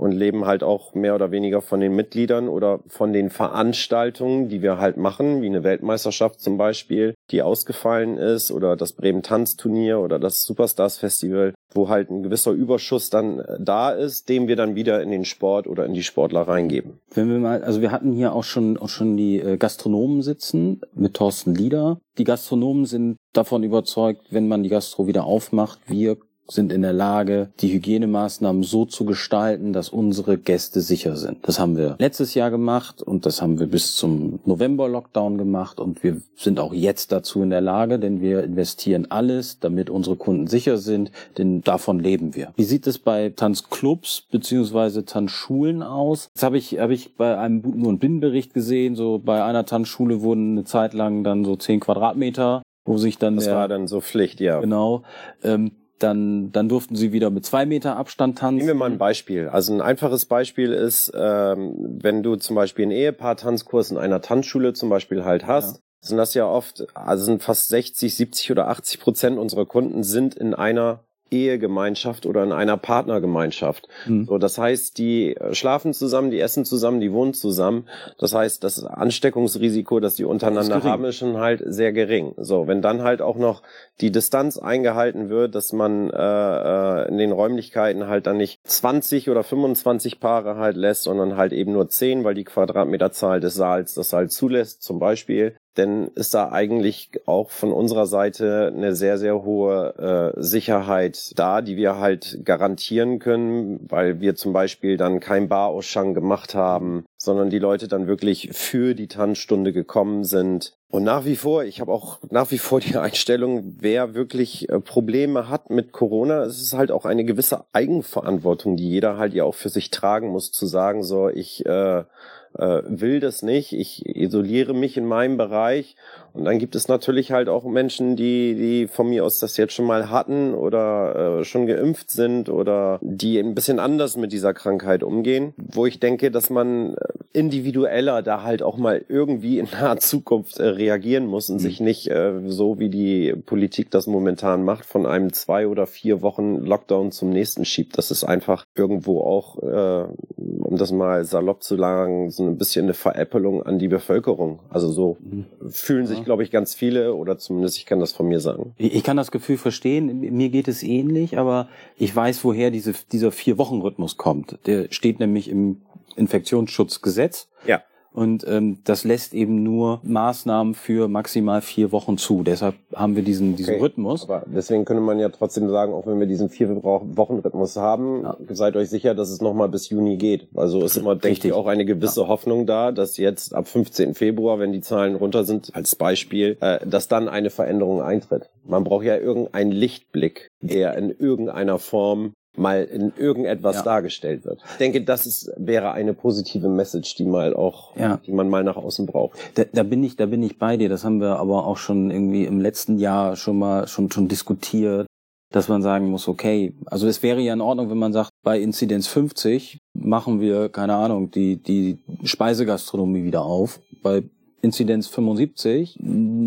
und 0.02 0.14
leben 0.14 0.48
halt 0.48 0.64
auch 0.64 0.96
mehr 0.96 1.14
oder 1.14 1.30
weniger 1.30 1.62
von 1.62 1.80
den 1.80 1.96
Mitgliedern 1.96 2.50
oder 2.50 2.80
von 2.88 3.14
den 3.14 3.30
Veranstaltungen, 3.30 4.50
die 4.50 4.64
wir 4.64 4.80
halt 4.80 4.98
machen, 4.98 5.44
wie 5.44 5.46
eine 5.46 5.64
Weltmeisterschaft 5.64 6.42
zum 6.42 6.58
Beispiel, 6.58 7.14
die 7.30 7.44
ausgefallen 7.44 8.18
ist 8.18 8.52
oder 8.52 8.76
das 8.76 8.94
Bremen 8.94 9.22
Tanzturnier 9.22 10.00
oder 10.00 10.18
das 10.18 10.44
Superstars 10.44 10.98
Festival, 10.98 11.54
wo 11.76 11.88
halt 11.88 12.10
ein 12.10 12.24
gewisser 12.24 12.52
Überschuss 12.52 13.12
dann 13.12 13.42
äh, 13.42 13.58
da 13.60 13.92
ist, 13.92 14.28
den 14.28 14.48
wir 14.48 14.56
dann 14.56 14.74
wieder 14.74 15.04
in 15.04 15.12
den 15.12 15.24
Sport 15.24 15.68
oder 15.68 15.86
in 15.86 15.94
die 15.94 16.02
Sportler 16.02 16.42
reingeben. 16.42 17.00
Wenn 17.14 17.30
wir 17.30 17.38
mal, 17.38 17.64
also 17.64 17.82
wir 17.82 17.92
hatten 17.92 18.12
hier 18.12 18.34
auch 18.34 18.44
schon 18.44 18.78
auch 18.78 18.90
schon 18.90 19.18
die 19.18 19.40
äh, 19.40 19.58
Gastronomen 19.58 20.24
sitzen 20.24 20.82
mit 20.96 21.14
Thorsten 21.14 21.54
Lieder. 21.54 22.00
Die 22.18 22.24
Gastronomen 22.24 22.88
sind 22.88 23.18
davon 23.34 23.62
überzeugt, 23.62 24.26
wenn 24.32 24.48
man 24.48 24.64
die 24.64 24.70
Gastro 24.70 25.06
wieder 25.06 25.26
aufmacht, 25.26 25.80
wir 25.86 26.18
sind 26.52 26.72
in 26.72 26.82
der 26.82 26.94
Lage, 26.94 27.50
die 27.60 27.72
Hygienemaßnahmen 27.72 28.64
so 28.64 28.86
zu 28.86 29.06
gestalten, 29.06 29.74
dass 29.74 29.90
unsere 29.90 30.38
Gäste 30.38 30.82
sicher 30.82 31.16
sind. 31.16 31.40
Das 31.44 31.60
haben 31.60 31.78
wir 31.78 31.96
letztes 32.00 32.34
Jahr 32.34 32.52
gemacht 32.52 33.02
und 33.02 33.26
das 33.26 33.42
haben 33.42 33.60
wir 33.60 33.68
bis 33.68 33.96
zum 33.96 34.40
November-Lockdown 34.46 35.38
gemacht 35.38 35.80
und 35.80 36.04
wir 36.04 36.22
sind 36.36 36.60
auch 36.60 36.74
jetzt 36.74 37.12
dazu 37.12 37.42
in 37.42 37.50
der 37.50 37.62
Lage, 37.62 38.00
denn 38.00 38.22
wir 38.22 38.44
investieren 38.44 39.08
alles, 39.10 39.60
damit 39.60 39.90
unsere 39.90 40.16
Kunden 40.16 40.48
sicher 40.48 40.78
sind, 40.78 41.12
denn 41.38 41.62
davon 41.62 42.00
leben 42.00 42.36
wir. 42.36 42.54
Wie 42.56 42.64
sieht 42.64 42.88
es 42.88 43.00
bei 43.00 43.30
Tanzclubs 43.30 44.24
beziehungsweise 44.32 45.06
Tanzschulen 45.06 45.84
aus? 45.84 46.30
Jetzt 46.34 46.44
habe 46.44 46.58
ich, 46.58 46.80
habe 46.80 46.94
ich 46.94 47.16
bei 47.16 47.38
einem 47.38 47.62
nur 47.62 47.90
einen 47.90 48.00
Binnenbericht 48.00 48.54
gesehen, 48.54 48.96
so 48.96 49.20
bei 49.24 49.44
einer 49.44 49.66
Tanzschule 49.66 50.22
wurden 50.22 50.52
eine 50.52 50.66
Zeit 50.66 50.94
lang 50.94 51.24
dann 51.24 51.46
so 51.46 51.56
zehn 51.56 51.80
Quadratmeter 51.80 52.62
wo 52.84 52.98
sich 52.98 53.20
dann 53.20 53.36
das 53.36 53.46
der, 53.46 53.56
war 53.56 53.68
dann 53.68 53.88
so 53.88 54.02
Pflicht, 54.02 54.40
ja. 54.40 54.60
Genau. 54.60 55.04
Ähm, 55.44 55.72
dann, 56.04 56.52
dann 56.52 56.70
durften 56.70 56.96
sie 56.96 57.12
wieder 57.12 57.30
mit 57.30 57.46
zwei 57.46 57.66
Meter 57.66 57.98
Abstand 57.98 58.38
tanzen. 58.38 58.58
Nehmen 58.58 58.68
wir 58.68 58.76
mal 58.76 58.92
ein 58.92 58.98
Beispiel. 58.98 59.48
Also 59.48 59.74
ein 59.74 59.82
einfaches 59.82 60.26
Beispiel 60.26 60.74
ist, 60.74 61.12
ähm, 61.16 61.76
wenn 62.02 62.24
du 62.24 62.36
zum 62.36 62.56
Beispiel 62.56 62.84
einen 62.84 62.92
Ehepaar-Tanzkurs 62.92 63.92
in 63.92 63.98
einer 63.98 64.22
Tanzschule 64.22 64.74
zum 64.74 64.90
Beispiel 64.90 65.24
halt 65.24 65.48
hast, 65.48 65.78
ja. 65.78 65.82
sind 66.02 66.18
das 66.18 66.34
ja 66.34 66.46
oft, 66.46 66.88
also 66.96 67.26
sind 67.26 67.44
fast 67.44 67.70
60, 67.70 68.16
70 68.16 68.52
oder 68.52 68.68
80 68.70 69.00
Prozent 69.00 69.38
unserer 69.38 69.66
Kunden 69.66 70.04
sind 70.04 70.36
in 70.36 70.54
einer 70.54 71.04
Ehegemeinschaft 71.32 72.26
oder 72.26 72.44
in 72.44 72.52
einer 72.52 72.78
Partnergemeinschaft. 72.78 73.88
Mhm. 74.06 74.26
So, 74.26 74.38
das 74.38 74.58
heißt, 74.58 74.98
die 74.98 75.36
äh, 75.36 75.54
schlafen 75.56 75.94
zusammen, 75.94 76.30
die 76.30 76.40
essen 76.40 76.66
zusammen, 76.66 77.00
die 77.00 77.12
wohnen 77.12 77.34
zusammen. 77.34 77.88
Das 78.20 78.36
heißt, 78.36 78.64
das 78.64 78.84
Ansteckungsrisiko, 78.84 80.00
das 80.00 80.16
die 80.16 80.26
untereinander 80.26 80.78
ist 80.78 80.84
haben, 80.84 81.06
ist 81.06 81.16
schon 81.16 81.38
halt 81.38 81.64
sehr 81.66 81.94
gering. 81.94 82.34
So, 82.38 82.68
wenn 82.68 82.82
dann 82.82 83.02
halt 83.02 83.22
auch 83.22 83.38
noch 83.38 83.64
die 84.02 84.12
Distanz 84.12 84.58
eingehalten 84.58 85.30
wird, 85.30 85.56
dass 85.56 85.74
man 85.74 86.10
äh, 86.10 86.18
äh 86.18 87.08
in 87.08 87.18
den 87.18 87.32
Räumlichkeiten 87.32 88.08
halt 88.08 88.28
dann 88.28 88.38
nicht 88.38 88.60
20 88.64 89.30
oder 89.30 89.44
25 89.44 90.20
Paare 90.20 90.58
halt 90.58 90.76
lässt, 90.76 91.04
sondern 91.04 91.38
halt 91.38 91.54
eben 91.54 91.72
nur 91.72 91.88
10, 91.88 92.24
weil 92.24 92.36
die 92.36 92.44
Quadratmeterzahl 92.44 93.40
des 93.40 93.56
Saals 93.56 93.94
das 93.94 94.14
halt 94.14 94.32
zulässt, 94.32 94.84
zum 94.84 95.00
Beispiel, 95.00 95.56
denn 95.78 96.10
ist 96.16 96.34
da 96.34 96.52
eigentlich 96.52 97.12
auch 97.26 97.50
von 97.50 97.72
unserer 97.72 98.06
Seite 98.06 98.74
eine 98.76 98.96
sehr, 98.96 99.18
sehr 99.18 99.44
hohe 99.44 100.34
äh, 100.38 100.42
Sicherheit 100.42 101.32
da, 101.38 101.62
die 101.62 101.78
wir 101.78 101.98
halt 101.98 102.40
garantieren 102.44 103.20
können, 103.20 103.80
weil 103.90 104.20
wir 104.20 104.36
zum 104.36 104.52
Beispiel 104.54 104.98
dann 104.98 105.20
kein 105.20 105.48
Barausschank 105.48 106.14
gemacht 106.14 106.56
haben, 106.56 107.06
sondern 107.18 107.50
die 107.50 107.60
Leute 107.60 107.88
dann 107.88 108.08
wirklich 108.08 108.50
für 108.52 108.96
die 108.96 109.08
Tanzstunde 109.08 109.72
gekommen 109.72 110.24
sind. 110.24 110.74
Und 110.90 111.04
nach 111.04 111.24
wie 111.24 111.38
vor, 111.38 111.64
ich 111.64 111.80
habe 111.80 111.94
auch 111.94 112.20
nach 112.30 112.52
wie 112.52 112.58
vor 112.58 112.82
die 112.82 112.98
Einstellung, 112.98 113.76
wer 113.80 114.14
wirklich 114.14 114.68
äh, 114.68 114.82
Probleme 114.82 115.48
hat 115.48 115.70
mit 115.70 115.94
Corona, 115.94 116.44
es 116.44 116.62
ist 116.62 116.74
halt 116.74 116.92
auch 116.92 117.06
eine 117.06 117.24
gewisse 117.24 117.64
Eigenverantwortung, 117.72 118.76
die 118.76 118.90
jeder 118.90 119.18
halt 119.18 119.34
ja 119.34 119.46
auch 119.46 119.56
für 119.56 119.70
sich 119.70 119.90
tragen 119.90 120.28
muss, 120.28 120.52
zu 120.52 120.66
sagen, 120.66 121.04
so, 121.04 121.30
ich 121.30 121.66
äh, 121.66 122.04
will 122.54 123.20
das 123.20 123.42
nicht, 123.44 123.74
ich 123.74 124.06
isoliere 124.06 124.74
mich 124.74 124.98
in 124.98 125.06
meinem 125.06 125.38
Bereich. 125.38 125.96
Und 126.34 126.46
dann 126.46 126.60
gibt 126.60 126.76
es 126.76 126.88
natürlich 126.88 127.32
halt 127.32 127.50
auch 127.50 127.64
Menschen, 127.64 128.16
die, 128.16 128.56
die 128.56 128.88
von 128.88 129.10
mir 129.10 129.26
aus 129.26 129.40
das 129.40 129.58
jetzt 129.58 129.74
schon 129.74 129.86
mal 129.86 130.10
hatten 130.10 130.54
oder 130.54 131.40
äh, 131.40 131.44
schon 131.44 131.68
geimpft 131.68 132.12
sind 132.12 132.50
oder 132.50 133.00
die 133.02 133.40
ein 133.40 133.56
bisschen 133.56 133.80
anders 133.80 134.18
mit 134.18 134.32
dieser 134.32 134.54
Krankheit 134.54 135.04
umgehen, 135.04 135.54
wo 135.58 135.86
ich 135.86 136.00
denke, 136.00 136.32
dass 136.32 136.50
man 136.50 136.96
äh, 136.96 136.98
individueller 137.34 138.22
da 138.22 138.44
halt 138.44 138.62
auch 138.62 138.78
mal 138.78 139.04
irgendwie 139.08 139.60
in 139.60 139.68
naher 139.72 139.98
Zukunft 139.98 140.60
äh, 140.60 140.68
reagieren 140.68 141.26
muss 141.26 141.50
und 141.50 141.58
mhm. 141.58 141.60
sich 141.60 141.80
nicht 141.80 142.08
äh, 142.10 142.34
so 142.48 142.80
wie 142.80 142.90
die 142.90 143.34
Politik 143.46 143.92
das 143.92 144.08
momentan 144.08 144.64
macht, 144.64 144.86
von 144.86 145.06
einem 145.06 145.34
zwei 145.34 145.68
oder 145.68 145.88
vier 145.88 146.22
Wochen 146.22 146.58
Lockdown 146.58 147.12
zum 147.12 147.30
nächsten 147.30 147.66
schiebt. 147.66 147.98
Das 147.98 148.12
ist 148.12 148.24
einfach 148.24 148.66
irgendwo 148.76 149.22
auch, 149.22 149.62
äh, 149.62 150.06
um 150.38 150.78
das 150.78 150.92
mal 150.92 151.26
salopp 151.26 151.64
zu 151.64 151.78
sagen, 151.78 152.32
so 152.32 152.44
ein 152.44 152.58
bisschen 152.58 152.86
eine 152.86 152.94
Veräppelung 152.94 153.64
an 153.64 153.80
die 153.80 153.88
Bevölkerung. 153.88 154.60
Also 154.70 154.90
so 154.90 155.18
mhm. 155.20 155.46
fühlen 155.70 156.08
sich, 156.22 156.26
glaube 156.26 156.44
ich, 156.44 156.52
ganz 156.52 156.74
viele 156.74 157.14
oder 157.14 157.38
zumindest 157.38 157.78
ich 157.78 157.86
kann 157.86 158.00
das 158.00 158.12
von 158.12 158.28
mir 158.28 158.40
sagen. 158.40 158.74
Ich 158.78 159.04
kann 159.04 159.18
das 159.18 159.32
Gefühl 159.32 159.58
verstehen. 159.58 160.20
Mir 160.20 160.50
geht 160.50 160.68
es 160.68 160.84
ähnlich, 160.84 161.38
aber 161.38 161.68
ich 161.98 162.16
weiß, 162.16 162.44
woher 162.44 162.72
diese, 162.72 162.94
dieser 163.12 163.32
Vier-Wochen-Rhythmus 163.32 164.18
kommt. 164.18 164.60
Der 164.66 164.88
steht 164.92 165.20
nämlich 165.20 165.50
im 165.50 165.82
Infektionsschutzgesetz. 166.16 167.50
Ja. 167.66 167.84
Und 168.14 168.46
ähm, 168.48 168.80
das 168.84 169.06
lässt 169.06 169.34
eben 169.34 169.64
nur 169.64 170.02
Maßnahmen 170.04 170.74
für 170.74 171.08
maximal 171.08 171.62
vier 171.62 171.92
Wochen 171.92 172.18
zu. 172.18 172.44
Deshalb 172.44 172.76
haben 172.94 173.16
wir 173.16 173.24
diesen, 173.24 173.56
diesen 173.56 173.76
okay. 173.76 173.84
Rhythmus. 173.84 174.24
Aber 174.24 174.44
deswegen 174.46 174.84
könnte 174.84 175.02
man 175.02 175.18
ja 175.18 175.30
trotzdem 175.30 175.70
sagen, 175.70 175.94
auch 175.94 176.06
wenn 176.06 176.20
wir 176.20 176.28
diesen 176.28 176.50
vier 176.50 176.84
Wochen 176.84 177.40
Rhythmus 177.40 177.78
haben, 177.78 178.24
ja. 178.24 178.38
seid 178.50 178.76
euch 178.76 178.90
sicher, 178.90 179.16
dass 179.16 179.30
es 179.30 179.42
nochmal 179.42 179.70
bis 179.70 179.90
Juni 179.90 180.18
geht. 180.18 180.48
Also 180.56 180.84
ist 180.84 180.98
immer, 180.98 181.16
denke 181.16 181.48
ich, 181.48 181.54
auch 181.54 181.68
eine 181.68 181.86
gewisse 181.86 182.22
ja. 182.22 182.28
Hoffnung 182.28 182.66
da, 182.66 182.92
dass 182.92 183.16
jetzt 183.16 183.56
ab 183.56 183.68
15. 183.68 184.14
Februar, 184.14 184.60
wenn 184.60 184.74
die 184.74 184.82
Zahlen 184.82 185.16
runter 185.16 185.46
sind, 185.46 185.74
als 185.74 185.96
Beispiel, 185.96 186.58
äh, 186.60 186.86
dass 186.86 187.08
dann 187.08 187.30
eine 187.30 187.50
Veränderung 187.50 188.02
eintritt. 188.02 188.50
Man 188.66 188.84
braucht 188.84 189.06
ja 189.06 189.18
irgendeinen 189.18 189.72
Lichtblick, 189.72 190.50
der 190.62 190.98
in 190.98 191.12
irgendeiner 191.12 191.80
Form 191.80 192.34
mal 192.58 192.84
in 192.84 193.14
irgendetwas 193.16 193.78
ja. 193.78 193.84
dargestellt 193.84 194.46
wird. 194.46 194.62
Ich 194.72 194.78
denke, 194.78 195.02
das 195.04 195.26
ist, 195.26 195.52
wäre 195.58 195.92
eine 195.94 196.14
positive 196.14 196.68
Message, 196.68 197.16
die 197.16 197.26
mal 197.26 197.54
auch, 197.54 197.96
ja. 197.96 198.18
die 198.26 198.32
man 198.32 198.50
mal 198.50 198.64
nach 198.64 198.76
außen 198.76 199.06
braucht. 199.06 199.40
Da, 199.56 199.64
da 199.72 199.84
bin 199.84 200.04
ich, 200.04 200.16
da 200.16 200.26
bin 200.26 200.44
ich 200.44 200.58
bei 200.58 200.78
dir. 200.78 200.90
Das 200.90 201.04
haben 201.06 201.22
wir 201.22 201.38
aber 201.38 201.66
auch 201.66 201.78
schon 201.78 202.12
irgendwie 202.12 202.46
im 202.46 202.60
letzten 202.60 202.98
Jahr 202.98 203.36
schon 203.36 203.58
mal 203.58 203.88
schon 203.88 204.12
schon 204.12 204.28
diskutiert, 204.28 205.08
dass 205.52 205.70
man 205.70 205.82
sagen 205.82 206.10
muss, 206.10 206.28
okay, 206.28 206.74
also 206.86 207.08
es 207.08 207.24
wäre 207.24 207.40
ja 207.40 207.54
in 207.54 207.62
Ordnung, 207.62 207.90
wenn 207.90 207.98
man 207.98 208.14
sagt, 208.14 208.30
bei 208.44 208.60
Inzidenz 208.60 209.08
50 209.08 209.78
machen 209.94 210.40
wir 210.42 210.70
keine 210.70 210.96
Ahnung 210.96 211.32
die 211.32 211.62
die 211.62 212.00
Speisegastronomie 212.24 213.24
wieder 213.24 213.44
auf. 213.44 213.80
Bei 214.04 214.24
Inzidenz 214.62 215.08
75 215.08 215.98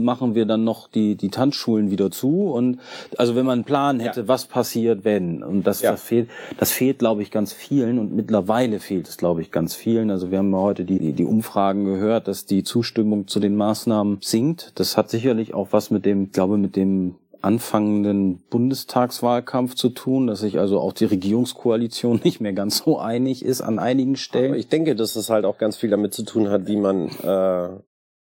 machen 0.04 0.34
wir 0.34 0.46
dann 0.46 0.64
noch 0.64 0.88
die, 0.88 1.16
die 1.16 1.30
Tanzschulen 1.30 1.90
wieder 1.90 2.10
zu. 2.10 2.50
Und 2.50 2.78
also 3.16 3.34
wenn 3.34 3.46
man 3.46 3.54
einen 3.54 3.64
Plan 3.64 3.98
hätte, 4.00 4.20
ja. 4.20 4.28
was 4.28 4.46
passiert, 4.46 5.04
wenn. 5.04 5.42
Und 5.42 5.66
das, 5.66 5.82
ja. 5.82 5.92
das 5.92 6.02
fehlt, 6.02 6.28
das 6.58 6.70
fehlt, 6.70 7.00
glaube 7.00 7.22
ich, 7.22 7.30
ganz 7.30 7.52
vielen. 7.52 7.98
Und 7.98 8.14
mittlerweile 8.14 8.78
fehlt 8.78 9.08
es, 9.08 9.16
glaube 9.16 9.42
ich, 9.42 9.50
ganz 9.50 9.74
vielen. 9.74 10.10
Also 10.10 10.30
wir 10.30 10.38
haben 10.38 10.52
ja 10.52 10.58
heute 10.58 10.84
die, 10.84 11.12
die 11.12 11.24
Umfragen 11.24 11.84
gehört, 11.84 12.28
dass 12.28 12.46
die 12.46 12.62
Zustimmung 12.62 13.26
zu 13.26 13.40
den 13.40 13.56
Maßnahmen 13.56 14.18
sinkt. 14.20 14.72
Das 14.76 14.96
hat 14.96 15.10
sicherlich 15.10 15.54
auch 15.54 15.68
was 15.72 15.90
mit 15.90 16.04
dem, 16.04 16.30
glaube 16.30 16.58
mit 16.58 16.76
dem 16.76 17.16
anfangenden 17.44 18.38
Bundestagswahlkampf 18.48 19.74
zu 19.74 19.90
tun, 19.90 20.26
dass 20.26 20.40
sich 20.40 20.58
also 20.58 20.80
auch 20.80 20.94
die 20.94 21.04
Regierungskoalition 21.04 22.20
nicht 22.24 22.40
mehr 22.40 22.54
ganz 22.54 22.78
so 22.78 22.98
einig 22.98 23.44
ist 23.44 23.60
an 23.60 23.78
einigen 23.78 24.16
Stellen. 24.16 24.52
Aber 24.52 24.58
ich 24.58 24.68
denke, 24.68 24.96
dass 24.96 25.14
es 25.14 25.30
halt 25.30 25.44
auch 25.44 25.58
ganz 25.58 25.76
viel 25.76 25.90
damit 25.90 26.14
zu 26.14 26.24
tun 26.24 26.48
hat, 26.48 26.66
wie 26.66 26.76
man 26.76 27.08
äh, 27.22 27.68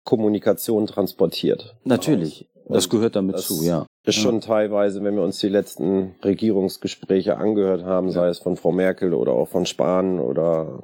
Kommunikation 0.10 0.88
transportiert. 0.88 1.76
Natürlich. 1.84 2.48
Das 2.68 2.90
gehört 2.90 3.16
damit 3.16 3.36
das 3.36 3.48
zu, 3.48 3.64
ja. 3.64 3.86
Ist 4.08 4.16
schon 4.16 4.42
teilweise, 4.42 5.04
wenn 5.04 5.16
wir 5.16 5.22
uns 5.22 5.38
die 5.38 5.50
letzten 5.50 6.16
Regierungsgespräche 6.24 7.38
angehört 7.38 7.84
haben, 7.84 8.10
sei 8.10 8.28
es 8.28 8.40
von 8.40 8.58
Frau 8.58 8.72
Merkel 8.72 9.14
oder 9.14 9.34
auch 9.34 9.48
von 9.48 9.68
Spahn 9.68 10.20
oder 10.20 10.80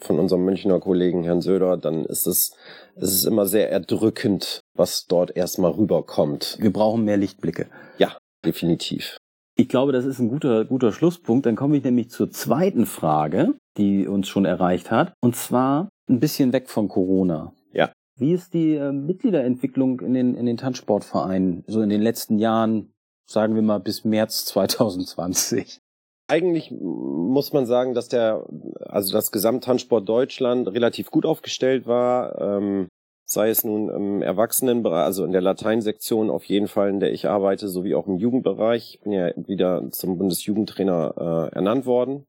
von 0.00 0.18
unserem 0.18 0.46
Münchner 0.46 0.80
Kollegen 0.80 1.22
Herrn 1.22 1.42
Söder, 1.42 1.76
dann 1.76 2.06
ist 2.06 2.26
es, 2.26 2.56
es 2.96 3.12
ist 3.12 3.24
immer 3.26 3.44
sehr 3.44 3.70
erdrückend, 3.70 4.60
was 4.74 5.06
dort 5.06 5.36
erstmal 5.36 5.72
rüberkommt. 5.72 6.56
Wir 6.58 6.72
brauchen 6.72 7.04
mehr 7.04 7.18
Lichtblicke. 7.18 7.66
Ja, 7.98 8.16
definitiv. 8.42 9.18
Ich 9.54 9.68
glaube, 9.68 9.92
das 9.92 10.06
ist 10.06 10.18
ein 10.18 10.30
guter, 10.30 10.64
guter 10.64 10.92
Schlusspunkt. 10.92 11.44
Dann 11.44 11.56
komme 11.56 11.76
ich 11.76 11.84
nämlich 11.84 12.08
zur 12.08 12.30
zweiten 12.30 12.86
Frage, 12.86 13.54
die 13.76 14.06
uns 14.06 14.28
schon 14.28 14.46
erreicht 14.46 14.90
hat. 14.90 15.12
Und 15.20 15.36
zwar 15.36 15.90
ein 16.08 16.20
bisschen 16.20 16.54
weg 16.54 16.70
von 16.70 16.88
Corona. 16.88 17.52
Wie 18.16 18.32
ist 18.32 18.54
die 18.54 18.74
äh, 18.74 18.92
Mitgliederentwicklung 18.92 20.00
in 20.00 20.14
den, 20.14 20.34
in 20.34 20.46
den 20.46 20.56
Tanzsportvereinen 20.56 21.64
so 21.66 21.80
in 21.80 21.88
den 21.88 22.02
letzten 22.02 22.38
Jahren, 22.38 22.92
sagen 23.26 23.54
wir 23.54 23.62
mal 23.62 23.78
bis 23.78 24.04
März 24.04 24.44
2020? 24.46 25.80
Eigentlich 26.28 26.70
muss 26.70 27.52
man 27.52 27.66
sagen, 27.66 27.94
dass 27.94 28.08
der, 28.08 28.46
also 28.80 29.12
das 29.12 29.32
Gesamttanzsport 29.32 30.08
Deutschland 30.08 30.68
relativ 30.68 31.10
gut 31.10 31.26
aufgestellt 31.26 31.86
war. 31.86 32.40
Ähm, 32.40 32.88
sei 33.24 33.48
es 33.48 33.64
nun 33.64 33.88
im 33.88 34.22
Erwachsenenbereich, 34.22 35.04
also 35.04 35.24
in 35.24 35.32
der 35.32 35.40
Lateinsektion 35.40 36.30
auf 36.30 36.44
jeden 36.44 36.68
Fall, 36.68 36.90
in 36.90 37.00
der 37.00 37.12
ich 37.12 37.28
arbeite, 37.28 37.68
sowie 37.68 37.94
auch 37.94 38.06
im 38.06 38.18
Jugendbereich. 38.18 38.94
Ich 38.94 39.00
bin 39.00 39.12
ja 39.12 39.32
wieder 39.36 39.90
zum 39.90 40.18
Bundesjugendtrainer 40.18 41.50
äh, 41.50 41.54
ernannt 41.54 41.86
worden. 41.86 42.26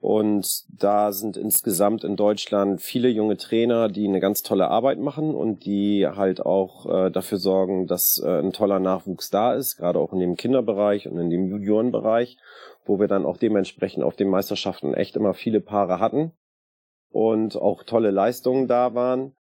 Und 0.00 0.64
da 0.80 1.12
sind 1.12 1.36
insgesamt 1.36 2.04
in 2.04 2.16
Deutschland 2.16 2.80
viele 2.80 3.10
junge 3.10 3.36
Trainer, 3.36 3.88
die 3.88 4.08
eine 4.08 4.18
ganz 4.18 4.42
tolle 4.42 4.68
Arbeit 4.68 4.98
machen 4.98 5.34
und 5.34 5.66
die 5.66 6.08
halt 6.08 6.40
auch 6.40 6.86
äh, 6.86 7.10
dafür 7.10 7.36
sorgen, 7.36 7.86
dass 7.86 8.18
äh, 8.24 8.38
ein 8.38 8.52
toller 8.52 8.80
Nachwuchs 8.80 9.28
da 9.28 9.52
ist, 9.52 9.76
gerade 9.76 9.98
auch 9.98 10.14
in 10.14 10.20
dem 10.20 10.36
Kinderbereich 10.36 11.06
und 11.06 11.18
in 11.18 11.28
dem 11.28 11.46
Juniorenbereich, 11.46 12.38
wo 12.86 12.98
wir 12.98 13.08
dann 13.08 13.26
auch 13.26 13.36
dementsprechend 13.36 14.02
auf 14.02 14.16
den 14.16 14.30
Meisterschaften 14.30 14.94
echt 14.94 15.16
immer 15.16 15.34
viele 15.34 15.60
Paare 15.60 16.00
hatten 16.00 16.32
und 17.10 17.56
auch 17.56 17.82
tolle 17.82 18.10
Leistungen 18.10 18.68
da 18.68 18.94
waren. 18.94 19.34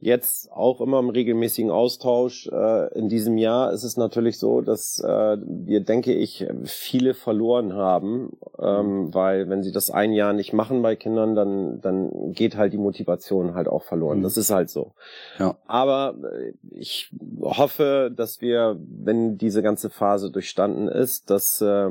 Jetzt 0.00 0.50
auch 0.50 0.80
immer 0.80 0.98
im 0.98 1.10
regelmäßigen 1.10 1.70
Austausch. 1.70 2.48
Äh, 2.48 2.98
in 2.98 3.08
diesem 3.08 3.36
Jahr 3.36 3.72
ist 3.72 3.84
es 3.84 3.96
natürlich 3.96 4.38
so, 4.38 4.60
dass 4.62 4.98
äh, 5.00 5.36
wir, 5.42 5.80
denke 5.80 6.12
ich, 6.14 6.46
viele 6.64 7.14
verloren 7.14 7.74
haben, 7.74 8.36
ähm, 8.58 9.12
weil 9.14 9.48
wenn 9.48 9.62
sie 9.62 9.72
das 9.72 9.90
ein 9.90 10.12
Jahr 10.12 10.32
nicht 10.32 10.52
machen 10.52 10.82
bei 10.82 10.96
Kindern, 10.96 11.34
dann, 11.34 11.80
dann 11.80 12.32
geht 12.32 12.56
halt 12.56 12.72
die 12.72 12.78
Motivation 12.78 13.54
halt 13.54 13.68
auch 13.68 13.82
verloren. 13.82 14.18
Mhm. 14.18 14.22
Das 14.22 14.36
ist 14.36 14.50
halt 14.50 14.70
so. 14.70 14.92
Ja. 15.38 15.56
Aber 15.66 16.14
äh, 16.32 16.52
ich 16.70 17.12
hoffe, 17.42 18.10
dass 18.14 18.40
wir, 18.40 18.78
wenn 18.80 19.36
diese 19.36 19.62
ganze 19.62 19.90
Phase 19.90 20.30
durchstanden 20.30 20.88
ist, 20.88 21.30
dass 21.30 21.60
äh, 21.60 21.90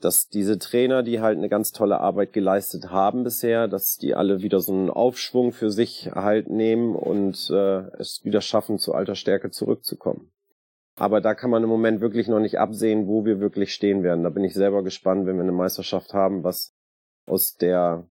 dass 0.00 0.28
diese 0.28 0.58
Trainer, 0.58 1.02
die 1.02 1.20
halt 1.20 1.38
eine 1.38 1.48
ganz 1.48 1.72
tolle 1.72 2.00
Arbeit 2.00 2.32
geleistet 2.32 2.90
haben 2.90 3.24
bisher, 3.24 3.66
dass 3.68 3.96
die 3.96 4.14
alle 4.14 4.42
wieder 4.42 4.60
so 4.60 4.72
einen 4.72 4.90
Aufschwung 4.90 5.52
für 5.52 5.70
sich 5.70 6.10
halt 6.14 6.48
nehmen 6.48 6.94
und 6.94 7.50
äh, 7.50 7.80
es 7.98 8.20
wieder 8.24 8.40
schaffen, 8.40 8.78
zu 8.78 8.94
alter 8.94 9.14
Stärke 9.14 9.50
zurückzukommen. 9.50 10.30
Aber 10.96 11.20
da 11.20 11.34
kann 11.34 11.50
man 11.50 11.62
im 11.62 11.68
Moment 11.68 12.00
wirklich 12.00 12.28
noch 12.28 12.40
nicht 12.40 12.58
absehen, 12.58 13.06
wo 13.06 13.24
wir 13.24 13.40
wirklich 13.40 13.72
stehen 13.72 14.02
werden. 14.02 14.24
Da 14.24 14.30
bin 14.30 14.44
ich 14.44 14.54
selber 14.54 14.82
gespannt, 14.82 15.26
wenn 15.26 15.36
wir 15.36 15.42
eine 15.42 15.52
Meisterschaft 15.52 16.12
haben, 16.12 16.42
was 16.44 16.74
aus 17.26 17.56
der 17.56 18.08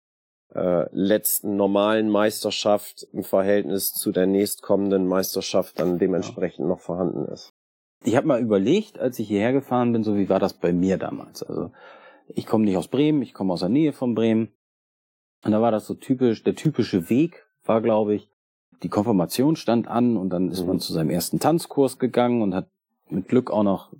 äh, 0.54 0.86
letzten 0.92 1.56
normalen 1.56 2.08
Meisterschaft 2.08 3.06
im 3.12 3.24
Verhältnis 3.24 3.92
zu 3.92 4.10
der 4.10 4.26
nächstkommenden 4.26 5.06
Meisterschaft 5.06 5.78
dann 5.78 5.98
dementsprechend 5.98 6.60
ja. 6.60 6.66
noch 6.66 6.80
vorhanden 6.80 7.26
ist 7.26 7.54
ich 8.04 8.16
habe 8.16 8.26
mal 8.26 8.40
überlegt, 8.40 8.98
als 8.98 9.18
ich 9.18 9.28
hierher 9.28 9.52
gefahren 9.52 9.92
bin, 9.92 10.04
so 10.04 10.16
wie 10.16 10.28
war 10.28 10.40
das 10.40 10.54
bei 10.54 10.72
mir 10.72 10.98
damals. 10.98 11.42
Also 11.42 11.70
ich 12.28 12.46
komme 12.46 12.64
nicht 12.64 12.76
aus 12.76 12.88
Bremen, 12.88 13.22
ich 13.22 13.34
komme 13.34 13.52
aus 13.52 13.60
der 13.60 13.68
Nähe 13.68 13.92
von 13.92 14.14
Bremen. 14.14 14.48
Und 15.44 15.52
da 15.52 15.60
war 15.60 15.72
das 15.72 15.86
so 15.86 15.94
typisch, 15.94 16.42
der 16.44 16.54
typische 16.54 17.10
Weg 17.10 17.44
war, 17.64 17.80
glaube 17.80 18.14
ich, 18.14 18.28
die 18.82 18.88
Konfirmation 18.88 19.56
stand 19.56 19.88
an 19.88 20.16
und 20.16 20.30
dann 20.30 20.50
ist 20.50 20.62
mhm. 20.62 20.68
man 20.68 20.80
zu 20.80 20.92
seinem 20.92 21.10
ersten 21.10 21.38
Tanzkurs 21.38 21.98
gegangen 21.98 22.42
und 22.42 22.54
hat 22.54 22.68
mit 23.08 23.28
Glück 23.28 23.50
auch 23.50 23.62
noch 23.62 23.90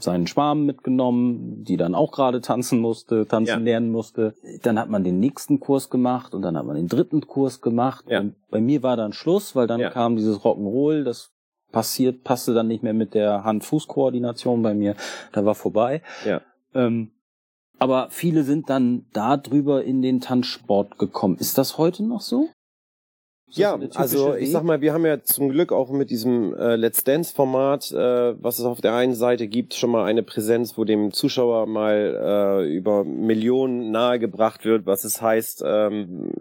seinen 0.00 0.26
Schwarm 0.26 0.66
mitgenommen, 0.66 1.62
die 1.64 1.76
dann 1.76 1.94
auch 1.94 2.10
gerade 2.10 2.40
tanzen 2.40 2.80
musste, 2.80 3.26
tanzen 3.26 3.50
ja. 3.50 3.56
lernen 3.58 3.92
musste. 3.92 4.34
Dann 4.62 4.78
hat 4.80 4.90
man 4.90 5.04
den 5.04 5.20
nächsten 5.20 5.60
Kurs 5.60 5.90
gemacht 5.90 6.34
und 6.34 6.42
dann 6.42 6.56
hat 6.56 6.66
man 6.66 6.76
den 6.76 6.88
dritten 6.88 7.26
Kurs 7.26 7.60
gemacht. 7.60 8.04
Ja. 8.08 8.20
Und 8.20 8.34
bei 8.50 8.60
mir 8.60 8.82
war 8.82 8.96
dann 8.96 9.12
Schluss, 9.12 9.54
weil 9.54 9.66
dann 9.66 9.80
ja. 9.80 9.90
kam 9.90 10.16
dieses 10.16 10.38
Rock'n'Roll, 10.38 11.04
das 11.04 11.30
passiert, 11.76 12.24
passte 12.24 12.54
dann 12.54 12.68
nicht 12.68 12.82
mehr 12.82 12.94
mit 12.94 13.12
der 13.12 13.44
Hand-Fuß-Koordination 13.44 14.62
bei 14.62 14.72
mir. 14.72 14.96
Da 15.32 15.44
war 15.44 15.54
vorbei. 15.54 16.00
Ja. 16.24 16.40
Ähm, 16.72 17.10
aber 17.78 18.08
viele 18.08 18.44
sind 18.44 18.70
dann 18.70 19.04
darüber 19.12 19.84
in 19.84 20.00
den 20.00 20.22
Tanzsport 20.22 20.96
gekommen. 20.96 21.36
Ist 21.36 21.58
das 21.58 21.76
heute 21.76 22.02
noch 22.02 22.22
so? 22.22 22.48
Ja, 23.50 23.78
also 23.94 24.34
ich 24.34 24.50
sag 24.50 24.64
mal, 24.64 24.80
wir 24.80 24.92
haben 24.92 25.06
ja 25.06 25.22
zum 25.22 25.50
Glück 25.50 25.72
auch 25.72 25.90
mit 25.90 26.10
diesem 26.10 26.52
äh, 26.54 26.74
Let's 26.74 27.04
Dance 27.04 27.32
Format, 27.32 27.92
äh, 27.92 28.34
was 28.42 28.58
es 28.58 28.64
auf 28.64 28.80
der 28.80 28.94
einen 28.94 29.14
Seite 29.14 29.46
gibt, 29.46 29.74
schon 29.74 29.90
mal 29.90 30.04
eine 30.04 30.24
Präsenz, 30.24 30.76
wo 30.76 30.84
dem 30.84 31.12
Zuschauer 31.12 31.66
mal 31.66 32.64
äh, 32.66 32.76
über 32.76 33.04
Millionen 33.04 33.92
nahegebracht 33.92 34.64
wird, 34.64 34.84
was 34.84 35.04
es 35.04 35.22
heißt, 35.22 35.62
ähm, 35.64 36.32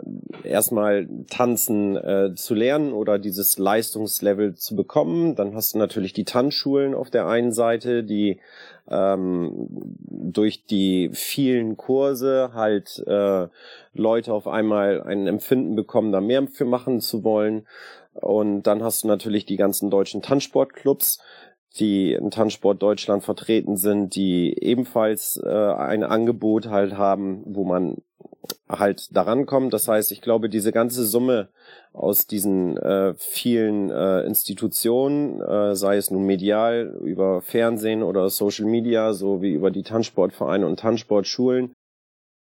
erstmal 0.43 1.07
tanzen 1.29 1.95
äh, 1.95 2.33
zu 2.33 2.55
lernen 2.55 2.91
oder 2.91 3.19
dieses 3.19 3.59
Leistungslevel 3.59 4.55
zu 4.55 4.75
bekommen. 4.75 5.35
Dann 5.35 5.53
hast 5.53 5.75
du 5.75 5.77
natürlich 5.77 6.13
die 6.13 6.25
Tanzschulen 6.25 6.95
auf 6.95 7.11
der 7.11 7.27
einen 7.27 7.51
Seite, 7.51 8.03
die 8.03 8.39
ähm, 8.89 9.69
durch 9.99 10.65
die 10.65 11.09
vielen 11.13 11.77
Kurse 11.77 12.51
halt 12.53 13.03
äh, 13.07 13.47
Leute 13.93 14.33
auf 14.33 14.47
einmal 14.47 15.01
ein 15.03 15.27
Empfinden 15.27 15.75
bekommen, 15.75 16.11
da 16.11 16.21
mehr 16.21 16.47
für 16.47 16.65
machen 16.65 17.01
zu 17.01 17.23
wollen. 17.23 17.67
Und 18.13 18.63
dann 18.63 18.83
hast 18.83 19.03
du 19.03 19.07
natürlich 19.07 19.45
die 19.45 19.57
ganzen 19.57 19.89
deutschen 19.89 20.21
Tanzsportclubs, 20.21 21.19
die 21.77 22.13
in 22.13 22.31
Tanzsport 22.31 22.81
Deutschland 22.81 23.23
vertreten 23.23 23.75
sind, 23.75 24.15
die 24.15 24.57
ebenfalls 24.61 25.37
äh, 25.43 25.49
ein 25.49 26.03
Angebot 26.03 26.67
halt 26.67 26.97
haben, 26.97 27.43
wo 27.45 27.65
man 27.65 27.97
halt 28.69 29.15
daran 29.15 29.45
kommt. 29.45 29.73
Das 29.73 29.87
heißt, 29.87 30.11
ich 30.11 30.21
glaube, 30.21 30.49
diese 30.49 30.71
ganze 30.71 31.05
Summe 31.05 31.49
aus 31.93 32.27
diesen 32.27 32.77
äh, 32.77 33.13
vielen 33.17 33.89
äh, 33.89 34.21
Institutionen, 34.21 35.41
äh, 35.41 35.75
sei 35.75 35.97
es 35.97 36.11
nun 36.11 36.25
medial, 36.25 36.97
über 37.01 37.41
Fernsehen 37.41 38.03
oder 38.03 38.29
Social 38.29 38.65
Media, 38.65 39.13
so 39.13 39.41
wie 39.41 39.53
über 39.53 39.71
die 39.71 39.83
Tanzsportvereine 39.83 40.65
und 40.65 40.79
Tanzsportschulen, 40.79 41.73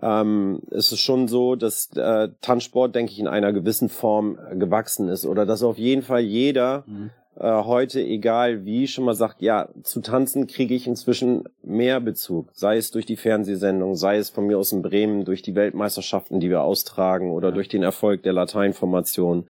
ähm, 0.01 0.61
ist 0.71 0.91
es 0.91 0.99
schon 0.99 1.27
so, 1.27 1.55
dass 1.55 1.89
äh, 1.95 2.29
Tanzsport, 2.41 2.95
denke 2.95 3.11
ich, 3.11 3.19
in 3.19 3.27
einer 3.27 3.53
gewissen 3.53 3.89
Form 3.89 4.37
gewachsen 4.53 5.09
ist 5.09 5.25
oder 5.25 5.45
dass 5.45 5.63
auf 5.63 5.77
jeden 5.77 6.01
Fall 6.01 6.21
jeder 6.21 6.83
mhm 6.87 7.11
äh, 7.37 7.63
heute, 7.63 8.01
egal 8.01 8.65
wie, 8.65 8.87
schon 8.87 9.05
mal 9.05 9.13
sagt, 9.13 9.41
ja, 9.41 9.69
zu 9.83 10.01
tanzen 10.01 10.47
kriege 10.47 10.73
ich 10.73 10.87
inzwischen 10.87 11.43
mehr 11.63 11.99
Bezug. 11.99 12.49
Sei 12.53 12.77
es 12.77 12.91
durch 12.91 13.05
die 13.05 13.17
Fernsehsendung, 13.17 13.95
sei 13.95 14.17
es 14.17 14.29
von 14.29 14.47
mir 14.47 14.57
aus 14.57 14.71
in 14.71 14.81
Bremen, 14.81 15.25
durch 15.25 15.41
die 15.41 15.55
Weltmeisterschaften, 15.55 16.39
die 16.39 16.49
wir 16.49 16.61
austragen 16.61 17.31
oder 17.31 17.51
durch 17.51 17.67
den 17.67 17.83
Erfolg 17.83 18.23
der 18.23 18.33
Lateinformation. 18.33 19.47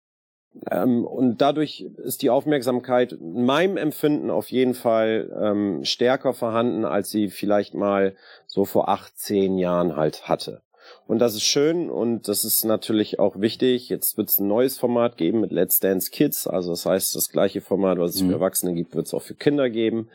Ähm, 0.70 1.04
und 1.04 1.40
dadurch 1.40 1.86
ist 1.96 2.22
die 2.22 2.30
Aufmerksamkeit 2.30 3.12
in 3.12 3.44
meinem 3.44 3.76
Empfinden 3.76 4.30
auf 4.30 4.50
jeden 4.50 4.74
Fall 4.74 5.30
ähm, 5.40 5.84
stärker 5.84 6.34
vorhanden, 6.34 6.84
als 6.84 7.10
sie 7.10 7.30
vielleicht 7.30 7.74
mal 7.74 8.14
so 8.46 8.64
vor 8.64 8.88
acht, 8.88 9.16
zehn 9.16 9.58
Jahren 9.58 9.96
halt 9.96 10.28
hatte. 10.28 10.62
Und 11.10 11.18
das 11.18 11.34
ist 11.34 11.42
schön 11.42 11.90
und 11.90 12.28
das 12.28 12.44
ist 12.44 12.62
natürlich 12.62 13.18
auch 13.18 13.40
wichtig. 13.40 13.88
Jetzt 13.88 14.16
wird 14.16 14.28
es 14.28 14.38
ein 14.38 14.46
neues 14.46 14.78
Format 14.78 15.16
geben 15.16 15.40
mit 15.40 15.50
Let's 15.50 15.80
Dance 15.80 16.08
Kids. 16.08 16.46
Also 16.46 16.70
das 16.70 16.86
heißt, 16.86 17.16
das 17.16 17.30
gleiche 17.30 17.60
Format, 17.60 17.98
was 17.98 18.14
es 18.14 18.22
mhm. 18.22 18.28
für 18.28 18.34
Erwachsene 18.34 18.74
gibt, 18.74 18.94
wird 18.94 19.08
es 19.08 19.12
auch 19.12 19.22
für 19.22 19.34
Kinder 19.34 19.70
geben. 19.70 20.08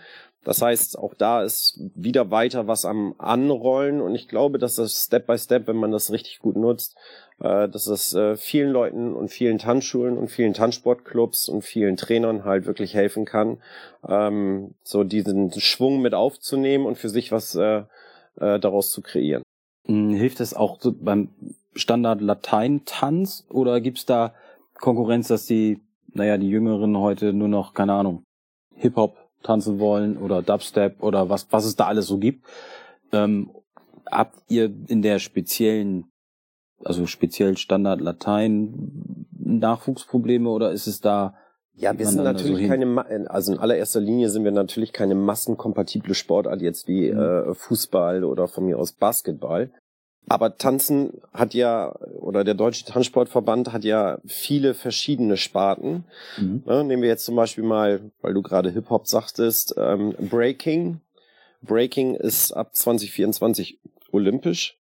Das 0.45 0.61
heißt, 0.61 0.97
auch 0.97 1.13
da 1.13 1.43
ist 1.43 1.81
wieder 1.95 2.31
weiter 2.31 2.69
was 2.69 2.85
am 2.85 3.13
Anrollen 3.17 3.99
und 3.99 4.15
ich 4.15 4.29
glaube, 4.29 4.57
dass 4.57 4.75
das 4.75 4.93
Step 5.03 5.27
by 5.27 5.37
Step, 5.37 5.67
wenn 5.67 5.75
man 5.75 5.91
das 5.91 6.13
richtig 6.13 6.39
gut 6.39 6.55
nutzt, 6.55 6.95
äh, 7.41 7.67
dass 7.67 7.87
es 7.87 8.13
äh, 8.13 8.37
vielen 8.37 8.71
Leuten 8.71 9.13
und 9.17 9.27
vielen 9.27 9.57
Tanzschulen 9.57 10.17
und 10.17 10.29
vielen 10.29 10.53
Tanzsportclubs 10.53 11.49
und 11.49 11.63
vielen 11.63 11.97
Trainern 11.97 12.45
halt 12.45 12.67
wirklich 12.67 12.93
helfen 12.93 13.25
kann, 13.25 13.57
ähm, 14.07 14.75
so 14.83 15.03
diesen 15.03 15.51
Schwung 15.59 16.01
mit 16.01 16.13
aufzunehmen 16.13 16.85
und 16.85 16.97
für 16.97 17.09
sich 17.09 17.33
was 17.33 17.53
äh, 17.55 17.83
äh, 18.39 18.59
daraus 18.61 18.91
zu 18.91 19.01
kreieren. 19.01 19.43
Hm, 19.85 20.09
hilft 20.09 20.39
es 20.39 20.53
auch 20.53 20.79
so 20.79 20.93
beim 20.93 21.29
Standard 21.75 22.21
Latein-Tanz 22.21 23.45
oder 23.49 23.81
gibt's 23.81 24.05
da 24.05 24.33
Konkurrenz, 24.79 25.27
dass 25.27 25.45
die, 25.45 25.81
naja, 26.13 26.37
die 26.37 26.49
Jüngeren 26.49 26.97
heute 26.97 27.33
nur 27.33 27.47
noch, 27.47 27.73
keine 27.73 27.93
Ahnung, 27.93 28.23
Hip-Hop 28.75 29.17
tanzen 29.43 29.79
wollen 29.79 30.17
oder 30.17 30.41
Dubstep 30.41 31.01
oder 31.01 31.29
was, 31.29 31.47
was 31.51 31.65
es 31.65 31.75
da 31.75 31.87
alles 31.87 32.07
so 32.07 32.17
gibt? 32.17 32.45
Ähm, 33.11 33.51
habt 34.09 34.39
ihr 34.47 34.73
in 34.87 35.01
der 35.01 35.19
speziellen, 35.19 36.09
also 36.83 37.05
speziell 37.05 37.57
Standard 37.57 38.01
Latein 38.01 39.27
Nachwuchsprobleme 39.31 40.49
oder 40.49 40.71
ist 40.71 40.87
es 40.87 41.01
da 41.01 41.35
ja, 41.77 41.97
wir 41.97 42.07
sind 42.07 42.23
natürlich 42.23 42.63
so 42.63 42.67
keine, 42.67 43.29
also 43.29 43.53
in 43.53 43.59
allererster 43.59 43.99
Linie 43.99 44.29
sind 44.29 44.43
wir 44.43 44.51
natürlich 44.51 44.93
keine 44.93 45.15
massenkompatible 45.15 46.13
Sportart 46.13 46.61
jetzt 46.61 46.87
wie 46.87 47.11
mhm. 47.11 47.19
äh, 47.19 47.53
Fußball 47.53 48.23
oder 48.23 48.47
von 48.47 48.65
mir 48.65 48.79
aus 48.79 48.93
Basketball. 48.93 49.71
Aber 50.27 50.57
Tanzen 50.57 51.21
hat 51.33 51.53
ja, 51.53 51.93
oder 52.19 52.43
der 52.43 52.55
Deutsche 52.55 52.85
Tanzsportverband 52.85 53.71
hat 53.71 53.83
ja 53.83 54.17
viele 54.25 54.73
verschiedene 54.73 55.37
Sparten. 55.37 56.05
Mhm. 56.37 56.63
Ja, 56.65 56.83
nehmen 56.83 57.03
wir 57.03 57.09
jetzt 57.09 57.25
zum 57.25 57.35
Beispiel 57.35 57.63
mal, 57.63 58.11
weil 58.21 58.33
du 58.33 58.41
gerade 58.41 58.71
Hip-Hop 58.71 59.07
sagtest, 59.07 59.75
ähm, 59.77 60.15
Breaking. 60.17 61.01
Breaking 61.61 62.15
ist 62.15 62.53
ab 62.53 62.75
2024 62.75 63.79
olympisch 64.11 64.79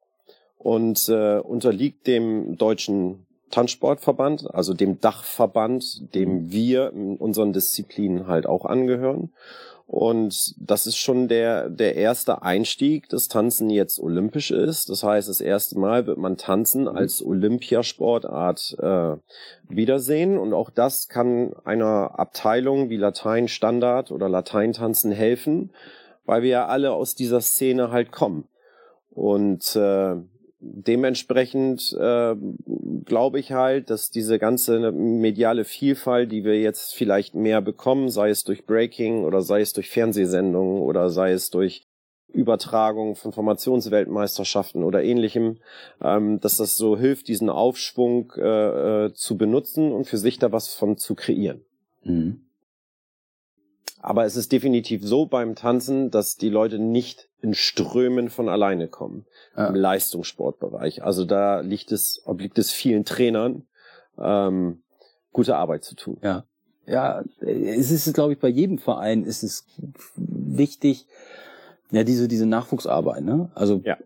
und 0.58 1.08
äh, 1.08 1.38
unterliegt 1.38 2.06
dem 2.06 2.56
Deutschen 2.58 3.26
Tanzsportverband, 3.50 4.54
also 4.54 4.74
dem 4.74 5.00
Dachverband, 5.00 6.14
dem 6.14 6.50
wir 6.50 6.92
in 6.92 7.16
unseren 7.16 7.52
Disziplinen 7.52 8.26
halt 8.26 8.46
auch 8.46 8.64
angehören. 8.64 9.30
Und 9.90 10.54
das 10.56 10.86
ist 10.86 10.98
schon 10.98 11.26
der, 11.26 11.68
der 11.68 11.96
erste 11.96 12.42
Einstieg, 12.42 13.08
dass 13.08 13.26
Tanzen 13.26 13.70
jetzt 13.70 13.98
olympisch 13.98 14.52
ist. 14.52 14.88
Das 14.88 15.02
heißt, 15.02 15.28
das 15.28 15.40
erste 15.40 15.80
Mal 15.80 16.06
wird 16.06 16.16
man 16.16 16.36
Tanzen 16.36 16.82
mhm. 16.82 16.90
als 16.90 17.26
Olympiasportart 17.26 18.76
äh, 18.78 19.16
wiedersehen. 19.68 20.38
Und 20.38 20.52
auch 20.54 20.70
das 20.70 21.08
kann 21.08 21.54
einer 21.64 22.20
Abteilung 22.20 22.88
wie 22.88 22.98
Latein 22.98 23.48
Standard 23.48 24.12
oder 24.12 24.28
Lateintanzen 24.28 25.10
helfen, 25.10 25.70
weil 26.24 26.42
wir 26.42 26.50
ja 26.50 26.66
alle 26.66 26.92
aus 26.92 27.16
dieser 27.16 27.40
Szene 27.40 27.90
halt 27.90 28.12
kommen. 28.12 28.44
Und 29.10 29.74
äh, 29.74 30.14
dementsprechend 30.60 31.96
äh, 31.98 32.36
glaube 33.04 33.40
ich 33.40 33.52
halt, 33.52 33.90
dass 33.90 34.10
diese 34.10 34.38
ganze 34.38 34.92
mediale 34.92 35.64
Vielfalt, 35.64 36.30
die 36.30 36.44
wir 36.44 36.60
jetzt 36.60 36.94
vielleicht 36.94 37.34
mehr 37.34 37.60
bekommen, 37.60 38.10
sei 38.10 38.30
es 38.30 38.44
durch 38.44 38.66
Breaking 38.66 39.24
oder 39.24 39.42
sei 39.42 39.62
es 39.62 39.72
durch 39.72 39.90
Fernsehsendungen 39.90 40.82
oder 40.82 41.08
sei 41.08 41.32
es 41.32 41.50
durch 41.50 41.86
Übertragung 42.32 43.16
von 43.16 43.32
Formationsweltmeisterschaften 43.32 44.84
oder 44.84 45.02
ähnlichem, 45.02 45.58
ähm, 46.00 46.40
dass 46.40 46.58
das 46.58 46.76
so 46.76 46.96
hilft, 46.96 47.28
diesen 47.28 47.50
Aufschwung 47.50 48.32
äh, 48.36 49.06
äh, 49.06 49.14
zu 49.14 49.36
benutzen 49.36 49.92
und 49.92 50.06
für 50.06 50.18
sich 50.18 50.38
da 50.38 50.52
was 50.52 50.72
von 50.72 50.96
zu 50.96 51.14
kreieren. 51.14 51.62
Mhm. 52.04 52.42
Aber 54.02 54.24
es 54.24 54.36
ist 54.36 54.50
definitiv 54.52 55.02
so 55.04 55.26
beim 55.26 55.54
Tanzen, 55.54 56.10
dass 56.10 56.36
die 56.36 56.48
Leute 56.48 56.78
nicht 56.78 57.28
in 57.42 57.54
Strömen 57.54 58.30
von 58.30 58.48
alleine 58.48 58.88
kommen 58.88 59.26
ja. 59.56 59.66
im 59.66 59.74
Leistungssportbereich. 59.74 61.02
Also 61.02 61.24
da 61.24 61.60
liegt 61.60 61.92
es, 61.92 62.22
obliegt 62.24 62.58
es 62.58 62.70
vielen 62.70 63.04
Trainern, 63.04 63.66
ähm, 64.18 64.82
gute 65.32 65.56
Arbeit 65.56 65.84
zu 65.84 65.94
tun. 65.94 66.18
Ja. 66.22 66.44
Ja, 66.86 67.22
es 67.40 67.90
ist, 67.92 68.12
glaube 68.14 68.32
ich, 68.32 68.40
bei 68.40 68.48
jedem 68.48 68.78
Verein 68.78 69.22
ist 69.22 69.44
es 69.44 69.64
wichtig, 70.16 71.06
ja, 71.92 72.02
diese, 72.02 72.26
diese 72.26 72.46
Nachwuchsarbeit, 72.46 73.22
ne? 73.22 73.50
Also 73.54 73.80
ja. 73.84 73.96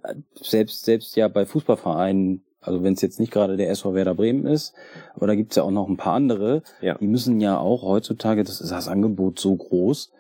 selbst, 0.41 0.85
selbst 0.85 1.17
ja 1.17 1.29
bei 1.29 1.47
Fußballvereinen, 1.47 2.45
also 2.65 2.83
wenn 2.83 2.95
es 2.95 3.03
jetzt 3.03 3.21
nicht 3.21 3.33
gerade 3.33 3.57
der 3.57 3.71
SV 3.71 3.95
Werder 3.95 4.15
Bremen 4.15 4.47
ist, 4.47 4.75
aber 5.15 5.27
da 5.27 5.35
gibt's 5.35 5.57
ja 5.57 5.63
auch 5.63 5.71
noch 5.71 5.89
ein 5.89 5.97
paar 5.97 6.15
andere, 6.15 6.63
ja. 6.81 6.97
die 6.99 7.07
müssen 7.07 7.41
ja 7.41 7.59
auch 7.59 7.83
heutzutage, 7.83 8.45
das 8.45 8.61
ist 8.61 8.71
das 8.71 8.89
Angebot 8.89 9.39
so 9.39 9.55
groß, 9.55 10.13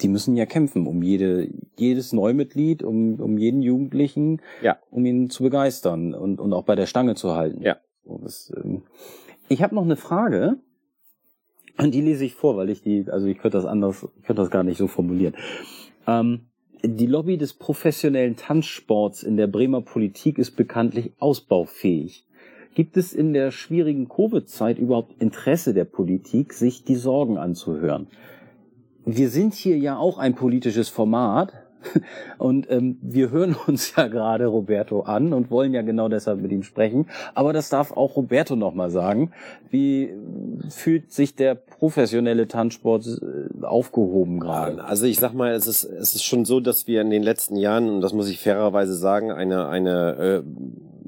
die 0.00 0.08
müssen 0.08 0.36
ja 0.36 0.46
kämpfen 0.46 0.86
um 0.86 1.02
jede, 1.02 1.48
jedes 1.76 2.12
Neumitglied, 2.12 2.82
um, 2.82 3.20
um 3.20 3.38
jeden 3.38 3.62
Jugendlichen, 3.62 4.40
ja. 4.62 4.78
um 4.90 5.04
ihn 5.04 5.30
zu 5.30 5.42
begeistern 5.42 6.14
und, 6.14 6.40
und 6.40 6.52
auch 6.52 6.64
bei 6.64 6.76
der 6.76 6.86
Stange 6.86 7.14
zu 7.14 7.34
halten. 7.34 7.62
Ja. 7.62 7.78
Das, 8.04 8.52
ähm, 8.56 8.82
ich 9.48 9.62
habe 9.62 9.74
noch 9.74 9.82
eine 9.82 9.96
Frage, 9.96 10.58
und 11.78 11.94
die 11.94 12.00
lese 12.00 12.24
ich 12.24 12.34
vor, 12.34 12.56
weil 12.56 12.70
ich 12.70 12.82
die, 12.82 13.06
also 13.08 13.26
ich 13.26 13.38
könnte 13.38 13.56
das 13.56 13.66
anders, 13.66 14.06
ich 14.18 14.24
könnte 14.24 14.42
das 14.42 14.50
gar 14.50 14.64
nicht 14.64 14.78
so 14.78 14.88
formulieren. 14.88 15.34
Ähm, 16.06 16.47
die 16.82 17.06
Lobby 17.06 17.36
des 17.38 17.54
professionellen 17.54 18.36
Tanzsports 18.36 19.22
in 19.22 19.36
der 19.36 19.46
Bremer 19.46 19.80
Politik 19.80 20.38
ist 20.38 20.52
bekanntlich 20.52 21.12
ausbaufähig. 21.18 22.24
Gibt 22.74 22.96
es 22.96 23.12
in 23.12 23.32
der 23.32 23.50
schwierigen 23.50 24.08
Covid-Zeit 24.08 24.78
überhaupt 24.78 25.20
Interesse 25.20 25.74
der 25.74 25.84
Politik, 25.84 26.52
sich 26.52 26.84
die 26.84 26.94
Sorgen 26.94 27.36
anzuhören? 27.36 28.06
Wir 29.04 29.30
sind 29.30 29.54
hier 29.54 29.78
ja 29.78 29.96
auch 29.96 30.18
ein 30.18 30.34
politisches 30.34 30.88
Format, 30.88 31.52
und 32.38 32.70
ähm, 32.70 32.98
wir 33.02 33.30
hören 33.30 33.56
uns 33.66 33.94
ja 33.96 34.08
gerade 34.08 34.46
Roberto 34.46 35.02
an 35.02 35.32
und 35.32 35.50
wollen 35.50 35.74
ja 35.74 35.82
genau 35.82 36.08
deshalb 36.08 36.40
mit 36.40 36.52
ihm 36.52 36.62
sprechen. 36.62 37.06
Aber 37.34 37.52
das 37.52 37.68
darf 37.68 37.92
auch 37.92 38.16
Roberto 38.16 38.56
nochmal 38.56 38.90
sagen. 38.90 39.32
Wie 39.70 40.14
fühlt 40.68 41.12
sich 41.12 41.34
der 41.34 41.54
professionelle 41.54 42.48
Tanzsport 42.48 43.06
äh, 43.06 43.64
aufgehoben 43.64 44.40
gerade? 44.40 44.84
Also 44.84 45.06
ich 45.06 45.18
sag 45.18 45.34
mal, 45.34 45.52
es 45.52 45.66
ist, 45.66 45.84
es 45.84 46.14
ist 46.14 46.24
schon 46.24 46.44
so, 46.44 46.60
dass 46.60 46.86
wir 46.86 47.00
in 47.00 47.10
den 47.10 47.22
letzten 47.22 47.56
Jahren, 47.56 47.88
und 47.88 48.00
das 48.00 48.12
muss 48.12 48.28
ich 48.28 48.40
fairerweise 48.40 48.94
sagen, 48.94 49.30
eine, 49.30 49.68
eine 49.68 50.42
äh, 50.42 50.42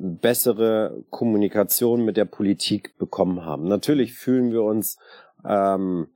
bessere 0.01 1.05
Kommunikation 1.11 2.05
mit 2.05 2.17
der 2.17 2.25
Politik 2.25 2.97
bekommen 2.99 3.45
haben. 3.45 3.69
Natürlich 3.69 4.15
fühlen 4.15 4.51
wir 4.53 4.63
uns 4.63 4.99
ähm, 5.45 6.09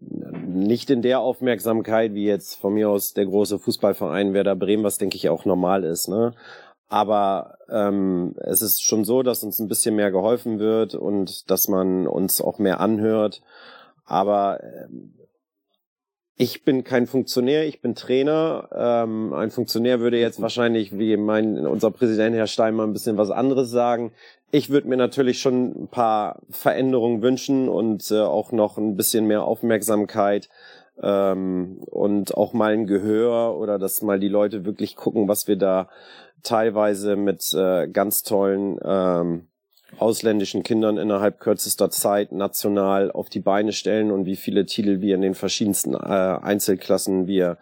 nicht 0.00 0.90
in 0.90 1.02
der 1.02 1.20
Aufmerksamkeit 1.20 2.14
wie 2.14 2.26
jetzt 2.26 2.54
von 2.54 2.74
mir 2.74 2.88
aus 2.88 3.14
der 3.14 3.26
große 3.26 3.58
Fußballverein 3.58 4.32
Werder 4.34 4.56
Bremen, 4.56 4.84
was 4.84 4.98
denke 4.98 5.16
ich 5.16 5.28
auch 5.28 5.44
normal 5.44 5.84
ist, 5.84 6.08
ne? 6.08 6.34
Aber 6.88 7.58
ähm, 7.68 8.34
es 8.38 8.62
ist 8.62 8.82
schon 8.82 9.04
so, 9.04 9.22
dass 9.22 9.44
uns 9.44 9.58
ein 9.58 9.68
bisschen 9.68 9.94
mehr 9.94 10.10
geholfen 10.10 10.58
wird 10.58 10.94
und 10.94 11.50
dass 11.50 11.68
man 11.68 12.06
uns 12.06 12.40
auch 12.40 12.58
mehr 12.58 12.80
anhört. 12.80 13.42
Aber 14.06 14.60
ähm, 14.62 15.12
ich 16.40 16.64
bin 16.64 16.84
kein 16.84 17.06
Funktionär, 17.06 17.66
ich 17.66 17.82
bin 17.82 17.94
Trainer. 17.94 18.68
Ähm, 18.72 19.34
ein 19.34 19.50
Funktionär 19.50 20.00
würde 20.00 20.18
jetzt 20.18 20.40
wahrscheinlich, 20.40 20.96
wie 20.96 21.16
mein 21.16 21.66
unser 21.66 21.90
Präsident 21.90 22.36
Herr 22.36 22.46
Steinmann, 22.46 22.90
ein 22.90 22.92
bisschen 22.94 23.18
was 23.18 23.30
anderes 23.30 23.70
sagen. 23.70 24.12
Ich 24.50 24.70
würde 24.70 24.88
mir 24.88 24.96
natürlich 24.96 25.40
schon 25.40 25.82
ein 25.82 25.88
paar 25.88 26.40
Veränderungen 26.48 27.20
wünschen 27.20 27.68
und 27.68 28.10
äh, 28.10 28.20
auch 28.20 28.50
noch 28.50 28.78
ein 28.78 28.96
bisschen 28.96 29.26
mehr 29.26 29.44
Aufmerksamkeit 29.44 30.48
ähm, 31.02 31.82
und 31.84 32.34
auch 32.34 32.54
mal 32.54 32.72
ein 32.72 32.86
Gehör 32.86 33.58
oder 33.58 33.78
dass 33.78 34.00
mal 34.00 34.18
die 34.18 34.28
Leute 34.28 34.64
wirklich 34.64 34.96
gucken, 34.96 35.28
was 35.28 35.48
wir 35.48 35.56
da 35.56 35.88
teilweise 36.42 37.16
mit 37.16 37.52
äh, 37.52 37.88
ganz 37.88 38.22
tollen 38.22 38.78
ähm, 38.82 39.48
ausländischen 39.98 40.62
Kindern 40.62 40.96
innerhalb 40.96 41.40
kürzester 41.40 41.90
Zeit 41.90 42.32
national 42.32 43.10
auf 43.10 43.28
die 43.28 43.40
Beine 43.40 43.72
stellen 43.72 44.10
und 44.10 44.24
wie 44.24 44.36
viele 44.36 44.64
Titel 44.64 45.00
wir 45.00 45.14
in 45.14 45.22
den 45.22 45.34
verschiedensten 45.34 45.94
äh, 45.94 45.98
Einzelklassen 45.98 47.26
wir 47.26 47.58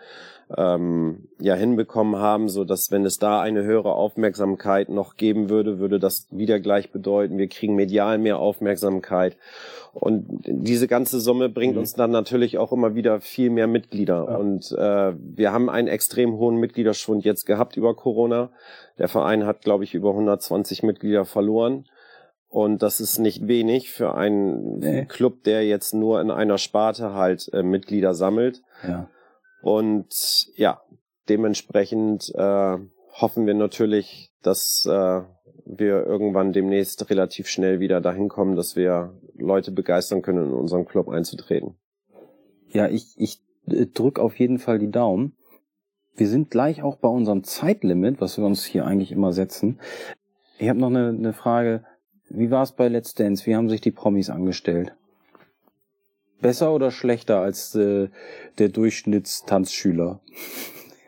ähm, 0.56 1.28
ja 1.40 1.54
hinbekommen 1.54 2.16
haben, 2.16 2.48
so 2.48 2.64
dass 2.64 2.90
wenn 2.90 3.04
es 3.04 3.18
da 3.18 3.40
eine 3.40 3.64
höhere 3.64 3.94
Aufmerksamkeit 3.94 4.88
noch 4.88 5.16
geben 5.16 5.50
würde, 5.50 5.78
würde 5.78 5.98
das 5.98 6.28
wieder 6.30 6.60
gleich 6.60 6.92
bedeuten, 6.92 7.38
wir 7.38 7.48
kriegen 7.48 7.74
medial 7.74 8.18
mehr 8.18 8.38
Aufmerksamkeit 8.38 9.36
und 9.92 10.24
diese 10.46 10.86
ganze 10.88 11.20
Summe 11.20 11.48
bringt 11.48 11.74
mhm. 11.74 11.80
uns 11.80 11.94
dann 11.94 12.10
natürlich 12.10 12.58
auch 12.58 12.72
immer 12.72 12.94
wieder 12.94 13.20
viel 13.20 13.50
mehr 13.50 13.66
Mitglieder 13.66 14.26
ja. 14.28 14.36
und 14.36 14.70
äh, 14.72 15.14
wir 15.18 15.52
haben 15.52 15.68
einen 15.68 15.88
extrem 15.88 16.36
hohen 16.36 16.56
Mitgliederschwund 16.56 17.24
jetzt 17.24 17.46
gehabt 17.46 17.76
über 17.76 17.94
Corona. 17.94 18.50
Der 18.98 19.08
Verein 19.08 19.46
hat, 19.46 19.62
glaube 19.62 19.84
ich, 19.84 19.94
über 19.94 20.10
120 20.10 20.82
Mitglieder 20.82 21.24
verloren. 21.24 21.84
Und 22.48 22.82
das 22.82 23.00
ist 23.00 23.18
nicht 23.18 23.48
wenig 23.48 23.90
für 23.90 24.14
einen 24.14 24.78
nee. 24.78 25.04
Club, 25.04 25.42
der 25.44 25.66
jetzt 25.66 25.92
nur 25.92 26.20
in 26.20 26.30
einer 26.30 26.58
Sparte 26.58 27.12
halt 27.12 27.50
äh, 27.52 27.62
Mitglieder 27.62 28.14
sammelt. 28.14 28.62
Ja. 28.86 29.08
Und 29.66 30.46
ja, 30.54 30.80
dementsprechend 31.28 32.32
äh, 32.36 32.78
hoffen 33.14 33.46
wir 33.46 33.54
natürlich, 33.54 34.30
dass 34.40 34.86
äh, 34.86 35.22
wir 35.64 36.06
irgendwann 36.06 36.52
demnächst 36.52 37.10
relativ 37.10 37.48
schnell 37.48 37.80
wieder 37.80 38.00
dahin 38.00 38.28
kommen, 38.28 38.54
dass 38.54 38.76
wir 38.76 39.20
Leute 39.34 39.72
begeistern 39.72 40.22
können, 40.22 40.50
in 40.50 40.52
unseren 40.52 40.84
Club 40.84 41.08
einzutreten. 41.08 41.74
Ja, 42.68 42.86
ich, 42.86 43.14
ich 43.16 43.42
äh, 43.66 43.86
drück 43.86 44.20
auf 44.20 44.38
jeden 44.38 44.60
Fall 44.60 44.78
die 44.78 44.92
Daumen. 44.92 45.36
Wir 46.14 46.28
sind 46.28 46.48
gleich 46.48 46.84
auch 46.84 46.98
bei 46.98 47.08
unserem 47.08 47.42
Zeitlimit, 47.42 48.20
was 48.20 48.38
wir 48.38 48.44
uns 48.44 48.64
hier 48.64 48.86
eigentlich 48.86 49.10
immer 49.10 49.32
setzen. 49.32 49.80
Ich 50.60 50.68
habe 50.68 50.78
noch 50.78 50.90
eine, 50.90 51.08
eine 51.08 51.32
Frage. 51.32 51.84
Wie 52.28 52.52
war 52.52 52.62
es 52.62 52.70
bei 52.70 52.86
Let's 52.86 53.14
Dance? 53.14 53.44
Wie 53.46 53.56
haben 53.56 53.68
sich 53.68 53.80
die 53.80 53.90
Promis 53.90 54.30
angestellt? 54.30 54.94
Besser 56.40 56.72
oder 56.72 56.90
schlechter 56.90 57.40
als 57.40 57.74
äh, 57.74 58.08
der 58.58 58.68
Durchschnittstanzschüler? 58.68 60.20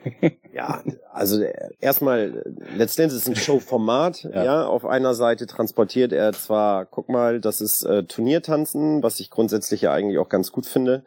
ja, 0.53 0.83
also 1.13 1.43
erstmal, 1.81 2.45
Let's 2.77 2.97
Dance 2.97 3.17
ist 3.17 3.29
ein 3.29 3.37
Showformat, 3.37 4.25
ja. 4.25 4.45
ja. 4.45 4.67
Auf 4.67 4.85
einer 4.85 5.15
Seite 5.15 5.47
transportiert 5.47 6.13
er 6.13 6.33
zwar, 6.33 6.87
guck 6.87 7.09
mal, 7.09 7.41
das 7.41 7.61
ist 7.61 7.85
äh, 7.85 8.05
Turniertanzen, 8.05 9.03
was 9.03 9.21
ich 9.21 9.31
grundsätzlich 9.31 9.83
ja 9.83 9.93
eigentlich 9.93 10.19
auch 10.19 10.29
ganz 10.29 10.53
gut 10.53 10.67
finde. 10.67 11.05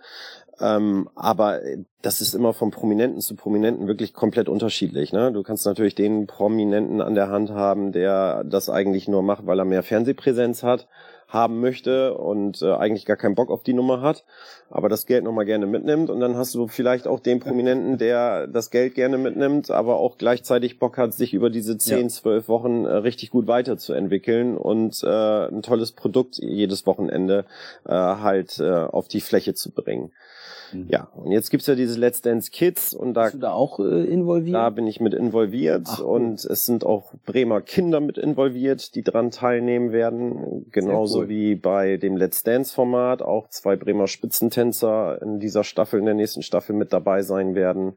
Ähm, 0.60 1.10
aber 1.16 1.60
das 2.04 2.22
ist 2.22 2.36
immer 2.36 2.54
von 2.54 2.70
Prominenten 2.70 3.20
zu 3.20 3.36
Prominenten 3.36 3.88
wirklich 3.88 4.14
komplett 4.14 4.48
unterschiedlich. 4.48 5.12
Ne? 5.12 5.32
Du 5.32 5.42
kannst 5.42 5.66
natürlich 5.66 5.96
den 5.96 6.28
Prominenten 6.28 7.02
an 7.02 7.16
der 7.16 7.30
Hand 7.30 7.50
haben, 7.50 7.92
der 7.92 8.44
das 8.44 8.70
eigentlich 8.70 9.08
nur 9.08 9.24
macht, 9.24 9.48
weil 9.48 9.58
er 9.58 9.66
mehr 9.66 9.82
Fernsehpräsenz 9.82 10.62
hat 10.62 10.88
haben 11.32 11.62
möchte 11.62 12.14
und 12.16 12.62
äh, 12.62 12.74
eigentlich 12.74 13.06
gar 13.06 13.16
keinen 13.16 13.36
Bock 13.36 13.50
auf 13.50 13.64
die 13.64 13.74
Nummer 13.74 14.02
hat, 14.02 14.26
aber 14.70 14.90
das 14.90 15.06
Geld 15.06 15.24
nochmal 15.24 15.46
gerne 15.46 15.66
mitnimmt. 15.66 16.10
Und 16.10 16.20
dann 16.20 16.36
hast 16.36 16.54
du 16.54 16.68
vielleicht 16.68 17.08
auch 17.08 17.22
den 17.22 17.40
Prominenten, 17.40 17.98
der 17.98 18.48
das 18.48 18.70
Geld 18.70 18.96
gerne 18.96 19.18
mitnimmt, 19.18 19.72
aber 19.72 19.96
auch 19.96 20.18
gleichzeitig 20.18 20.78
Bock 20.78 20.98
hat, 20.98 21.14
sich 21.14 21.34
über 21.34 21.50
diese 21.50 21.78
zehn, 21.78 22.10
zwölf 22.10 22.46
ja. 22.46 22.50
Wochen 22.50 22.86
äh, 22.86 22.96
richtig 22.96 23.32
gut 23.32 23.48
weiterzuentwickeln 23.48 24.58
und 24.58 25.02
äh, 25.04 25.48
ein 25.48 25.62
tolles 25.62 25.94
Produkt 25.94 26.38
jedes 26.38 26.86
Wochenende 26.86 27.46
äh, 27.86 27.92
halt 27.92 28.60
äh, 28.60 28.70
auf 28.70 29.08
die 29.08 29.22
Fläche 29.22 29.54
zu 29.54 29.72
bringen. 29.72 30.12
Mhm. 30.74 30.88
Ja, 30.90 31.08
und 31.16 31.32
jetzt 31.32 31.50
gibt's 31.50 31.68
ja 31.68 31.76
diese 31.76 32.00
Let's 32.00 32.22
Dance 32.22 32.52
Kids 32.52 32.94
und 32.94 33.14
da, 33.14 33.24
Bist 33.24 33.36
du 33.36 33.40
da 33.40 33.52
auch 33.52 33.80
äh, 33.80 34.04
involviert? 34.06 34.56
Da 34.56 34.70
bin 34.70 34.88
ich 34.88 35.00
mit 35.00 35.14
involviert 35.14 35.88
Ach, 35.88 36.00
und 36.00 36.44
es 36.46 36.66
sind 36.66 36.86
auch 36.86 37.14
Bremer 37.26 37.62
Kinder 37.62 38.00
mit 38.00 38.18
involviert, 38.18 38.96
die 38.96 39.04
dran 39.04 39.32
teilnehmen 39.32 39.92
werden, 39.92 40.66
genauso 40.72 41.20
cool. 41.20 41.30
wie 41.30 41.56
bei 41.56 41.98
dem 41.98 42.18
Let's 42.18 42.44
Dance 42.44 42.74
Format 42.74 43.22
auch 43.22 43.50
zwei 43.50 43.76
Bremer 43.76 44.08
Spitzentänzer 44.08 45.22
in 45.22 45.40
dieser 45.40 45.64
Staffel, 45.64 46.00
in 46.00 46.06
der 46.06 46.16
nächsten 46.16 46.42
Staffel 46.42 46.76
mit 46.76 46.94
dabei 46.94 47.22
sein 47.22 47.56
werden. 47.56 47.94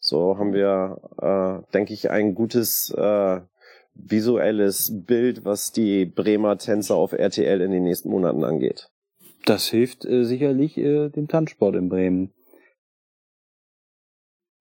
So 0.00 0.38
haben 0.38 0.52
wir, 0.52 1.00
äh, 1.20 1.72
denke 1.72 1.92
ich, 1.92 2.10
ein 2.10 2.34
gutes 2.34 2.90
äh, 2.96 3.40
visuelles 3.94 4.92
Bild, 4.94 5.44
was 5.44 5.72
die 5.72 6.06
Bremer 6.06 6.56
Tänzer 6.58 6.94
auf 6.94 7.12
RTL 7.12 7.60
in 7.60 7.72
den 7.72 7.82
nächsten 7.82 8.10
Monaten 8.10 8.44
angeht. 8.44 8.90
Das 9.44 9.68
hilft 9.68 10.04
äh, 10.04 10.24
sicherlich 10.24 10.76
äh, 10.76 11.08
dem 11.08 11.28
Tanzsport 11.28 11.76
in 11.76 11.88
Bremen. 11.88 12.32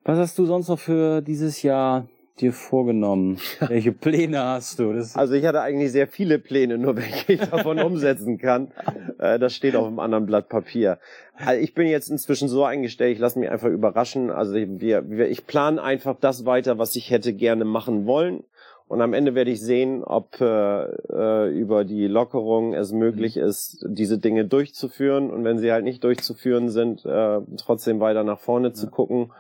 Was 0.04 0.18
hast 0.18 0.38
du 0.38 0.46
sonst 0.46 0.70
noch 0.70 0.80
für 0.80 1.22
dieses 1.22 1.62
Jahr 1.64 2.08
dir 2.40 2.54
vorgenommen? 2.54 3.40
Welche 3.68 3.92
Pläne 3.92 4.42
hast 4.42 4.80
du? 4.80 4.94
Das 4.94 5.16
also 5.16 5.34
ich 5.34 5.46
hatte 5.46 5.62
eigentlich 5.62 5.92
sehr 5.92 6.08
viele 6.08 6.40
Pläne, 6.40 6.78
nur 6.78 6.96
welche 6.98 7.34
ich 7.34 7.42
davon 7.42 7.80
umsetzen 7.80 8.38
kann. 8.38 8.72
Äh, 9.20 9.40
das 9.40 9.54
steht 9.54 9.76
auf 9.76 9.86
einem 9.86 10.00
anderen 10.00 10.26
Blatt 10.26 10.50
Papier. 10.50 11.00
Also 11.36 11.62
ich 11.62 11.74
bin 11.74 11.88
jetzt 11.88 12.10
inzwischen 12.10 12.48
so 12.48 12.64
eingestellt, 12.64 13.14
ich 13.14 13.20
lasse 13.20 13.38
mich 13.38 13.50
einfach 13.50 13.70
überraschen. 13.70 14.32
Also 14.32 14.54
wir, 14.56 15.10
wir, 15.10 15.30
ich 15.30 15.46
plane 15.46 15.82
einfach 15.82 16.16
das 16.20 16.46
weiter, 16.46 16.78
was 16.78 16.96
ich 16.96 17.12
hätte 17.12 17.34
gerne 17.34 17.66
machen 17.66 18.06
wollen. 18.06 18.44
Und 18.88 19.02
am 19.02 19.14
Ende 19.14 19.36
werde 19.36 19.52
ich 19.52 19.62
sehen, 19.62 20.04
ob 20.04 20.40
äh, 20.40 20.86
äh, 20.86 21.50
über 21.50 21.84
die 21.84 22.08
Lockerung 22.08 22.74
es 22.74 22.94
möglich 22.94 23.36
mhm. 23.36 23.44
ist, 23.44 23.86
diese 23.88 24.18
Dinge 24.18 24.46
durchzuführen. 24.46 25.30
Und 25.30 25.44
wenn 25.44 25.60
sie 25.60 25.72
halt 25.72 25.84
nicht 25.84 26.04
durchzuführen 26.04 26.70
sind, 26.70 27.06
äh, 27.06 27.42
trotzdem 27.58 28.00
weiter 28.00 28.24
nach 28.24 28.40
vorne 28.40 28.70
ja. 28.70 28.74
zu 28.74 28.90
gucken. 28.90 29.34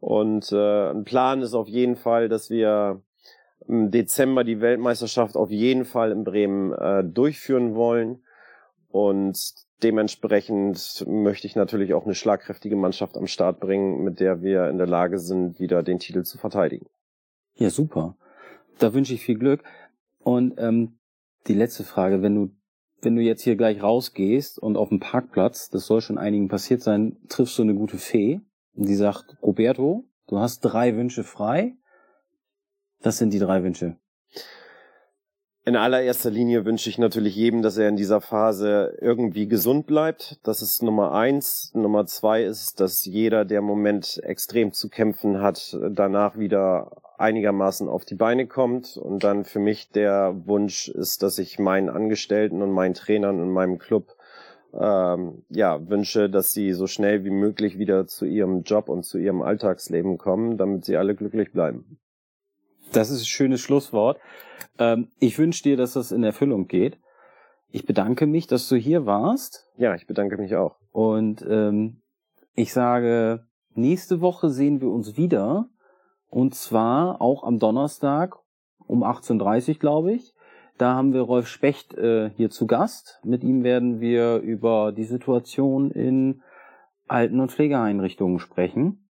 Und 0.00 0.50
äh, 0.50 0.90
ein 0.90 1.04
Plan 1.04 1.42
ist 1.42 1.54
auf 1.54 1.68
jeden 1.68 1.94
Fall, 1.94 2.28
dass 2.28 2.50
wir 2.50 3.00
im 3.68 3.90
Dezember 3.90 4.42
die 4.42 4.60
Weltmeisterschaft 4.60 5.36
auf 5.36 5.50
jeden 5.50 5.84
Fall 5.84 6.10
in 6.10 6.24
Bremen 6.24 6.72
äh, 6.72 7.04
durchführen 7.04 7.76
wollen. 7.76 8.24
Und 8.88 9.38
dementsprechend 9.84 11.04
möchte 11.06 11.46
ich 11.46 11.54
natürlich 11.54 11.94
auch 11.94 12.04
eine 12.04 12.14
schlagkräftige 12.14 12.74
Mannschaft 12.74 13.16
am 13.16 13.28
Start 13.28 13.60
bringen, 13.60 14.02
mit 14.02 14.18
der 14.18 14.42
wir 14.42 14.68
in 14.70 14.78
der 14.78 14.88
Lage 14.88 15.20
sind, 15.20 15.60
wieder 15.60 15.84
den 15.84 16.00
Titel 16.00 16.24
zu 16.24 16.36
verteidigen. 16.36 16.86
Ja, 17.54 17.70
super 17.70 18.16
da 18.78 18.94
wünsche 18.94 19.14
ich 19.14 19.22
viel 19.22 19.38
Glück. 19.38 19.62
Und 20.18 20.54
ähm, 20.58 20.98
die 21.46 21.54
letzte 21.54 21.84
Frage, 21.84 22.22
wenn 22.22 22.34
du 22.34 22.50
wenn 23.00 23.16
du 23.16 23.22
jetzt 23.22 23.42
hier 23.42 23.56
gleich 23.56 23.82
rausgehst 23.82 24.58
und 24.58 24.76
auf 24.76 24.88
dem 24.88 25.00
Parkplatz, 25.00 25.70
das 25.70 25.86
soll 25.86 26.00
schon 26.00 26.18
einigen 26.18 26.48
passiert 26.48 26.82
sein, 26.82 27.16
triffst 27.28 27.56
du 27.58 27.62
eine 27.62 27.74
gute 27.74 27.98
Fee 27.98 28.40
und 28.74 28.88
die 28.88 28.94
sagt, 28.94 29.36
Roberto, 29.42 30.04
du 30.26 30.38
hast 30.38 30.60
drei 30.60 30.96
Wünsche 30.96 31.24
frei. 31.24 31.76
Was 33.00 33.18
sind 33.18 33.32
die 33.32 33.38
drei 33.38 33.62
Wünsche? 33.62 33.96
In 35.64 35.76
allererster 35.76 36.30
Linie 36.30 36.64
wünsche 36.64 36.88
ich 36.88 36.98
natürlich 36.98 37.36
jedem, 37.36 37.62
dass 37.62 37.76
er 37.76 37.88
in 37.88 37.96
dieser 37.96 38.20
Phase 38.20 38.96
irgendwie 39.00 39.46
gesund 39.46 39.86
bleibt. 39.86 40.40
Das 40.42 40.62
ist 40.62 40.82
Nummer 40.82 41.12
eins. 41.12 41.70
Nummer 41.74 42.06
zwei 42.06 42.42
ist, 42.42 42.80
dass 42.80 43.04
jeder, 43.04 43.44
der 43.44 43.58
im 43.58 43.66
Moment 43.66 44.18
extrem 44.24 44.72
zu 44.72 44.88
kämpfen 44.88 45.42
hat, 45.42 45.78
danach 45.90 46.38
wieder 46.38 47.02
einigermaßen 47.18 47.88
auf 47.88 48.04
die 48.04 48.14
Beine 48.14 48.46
kommt. 48.46 48.96
Und 48.96 49.24
dann 49.24 49.44
für 49.44 49.58
mich 49.58 49.90
der 49.90 50.34
Wunsch 50.46 50.88
ist, 50.88 51.22
dass 51.22 51.38
ich 51.38 51.58
meinen 51.58 51.90
Angestellten 51.90 52.62
und 52.62 52.72
meinen 52.72 52.94
Trainern 52.94 53.40
und 53.40 53.50
meinem 53.50 53.78
Club 53.78 54.16
ähm, 54.72 55.44
ja, 55.48 55.88
wünsche, 55.88 56.28
dass 56.30 56.52
sie 56.52 56.72
so 56.72 56.86
schnell 56.86 57.24
wie 57.24 57.30
möglich 57.30 57.78
wieder 57.78 58.06
zu 58.06 58.24
ihrem 58.24 58.62
Job 58.62 58.88
und 58.88 59.04
zu 59.04 59.18
ihrem 59.18 59.42
Alltagsleben 59.42 60.18
kommen, 60.18 60.56
damit 60.56 60.84
sie 60.84 60.96
alle 60.96 61.14
glücklich 61.14 61.52
bleiben. 61.52 61.98
Das 62.92 63.10
ist 63.10 63.22
ein 63.22 63.26
schönes 63.26 63.60
Schlusswort. 63.60 64.18
Ähm, 64.78 65.08
ich 65.18 65.38
wünsche 65.38 65.62
dir, 65.62 65.76
dass 65.76 65.94
das 65.94 66.12
in 66.12 66.22
Erfüllung 66.22 66.68
geht. 66.68 66.98
Ich 67.70 67.84
bedanke 67.84 68.26
mich, 68.26 68.46
dass 68.46 68.68
du 68.68 68.76
hier 68.76 69.04
warst. 69.04 69.68
Ja, 69.76 69.94
ich 69.94 70.06
bedanke 70.06 70.38
mich 70.38 70.54
auch. 70.56 70.76
Und 70.90 71.44
ähm, 71.48 72.00
ich 72.54 72.72
sage, 72.72 73.46
nächste 73.74 74.20
Woche 74.20 74.50
sehen 74.50 74.80
wir 74.80 74.88
uns 74.88 75.16
wieder 75.16 75.68
und 76.30 76.54
zwar 76.54 77.20
auch 77.20 77.44
am 77.44 77.58
Donnerstag 77.58 78.36
um 78.86 79.04
18.30 79.04 79.68
Uhr, 79.68 79.74
glaube 79.78 80.12
ich. 80.12 80.34
Da 80.78 80.94
haben 80.94 81.12
wir 81.12 81.22
Rolf 81.22 81.48
Specht 81.48 81.94
äh, 81.94 82.30
hier 82.36 82.50
zu 82.50 82.66
Gast. 82.66 83.20
Mit 83.24 83.42
ihm 83.42 83.64
werden 83.64 84.00
wir 84.00 84.36
über 84.36 84.92
die 84.92 85.04
Situation 85.04 85.90
in 85.90 86.42
Alten- 87.08 87.40
und 87.40 87.50
Pflegeeinrichtungen 87.50 88.38
sprechen. 88.38 89.08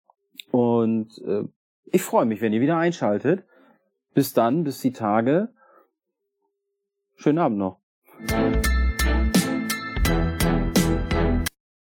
Und 0.51 1.19
äh, 1.27 1.45
ich 1.87 2.03
freue 2.03 2.25
mich, 2.25 2.41
wenn 2.41 2.53
ihr 2.53 2.61
wieder 2.61 2.79
einschaltet. 2.79 3.45
Bis 4.15 4.33
dann, 4.33 4.65
bis 4.65 4.81
die 4.81 4.93
Tage. 4.93 5.51
Schönen 7.17 7.39
Abend 7.39 7.59
noch. 7.59 7.79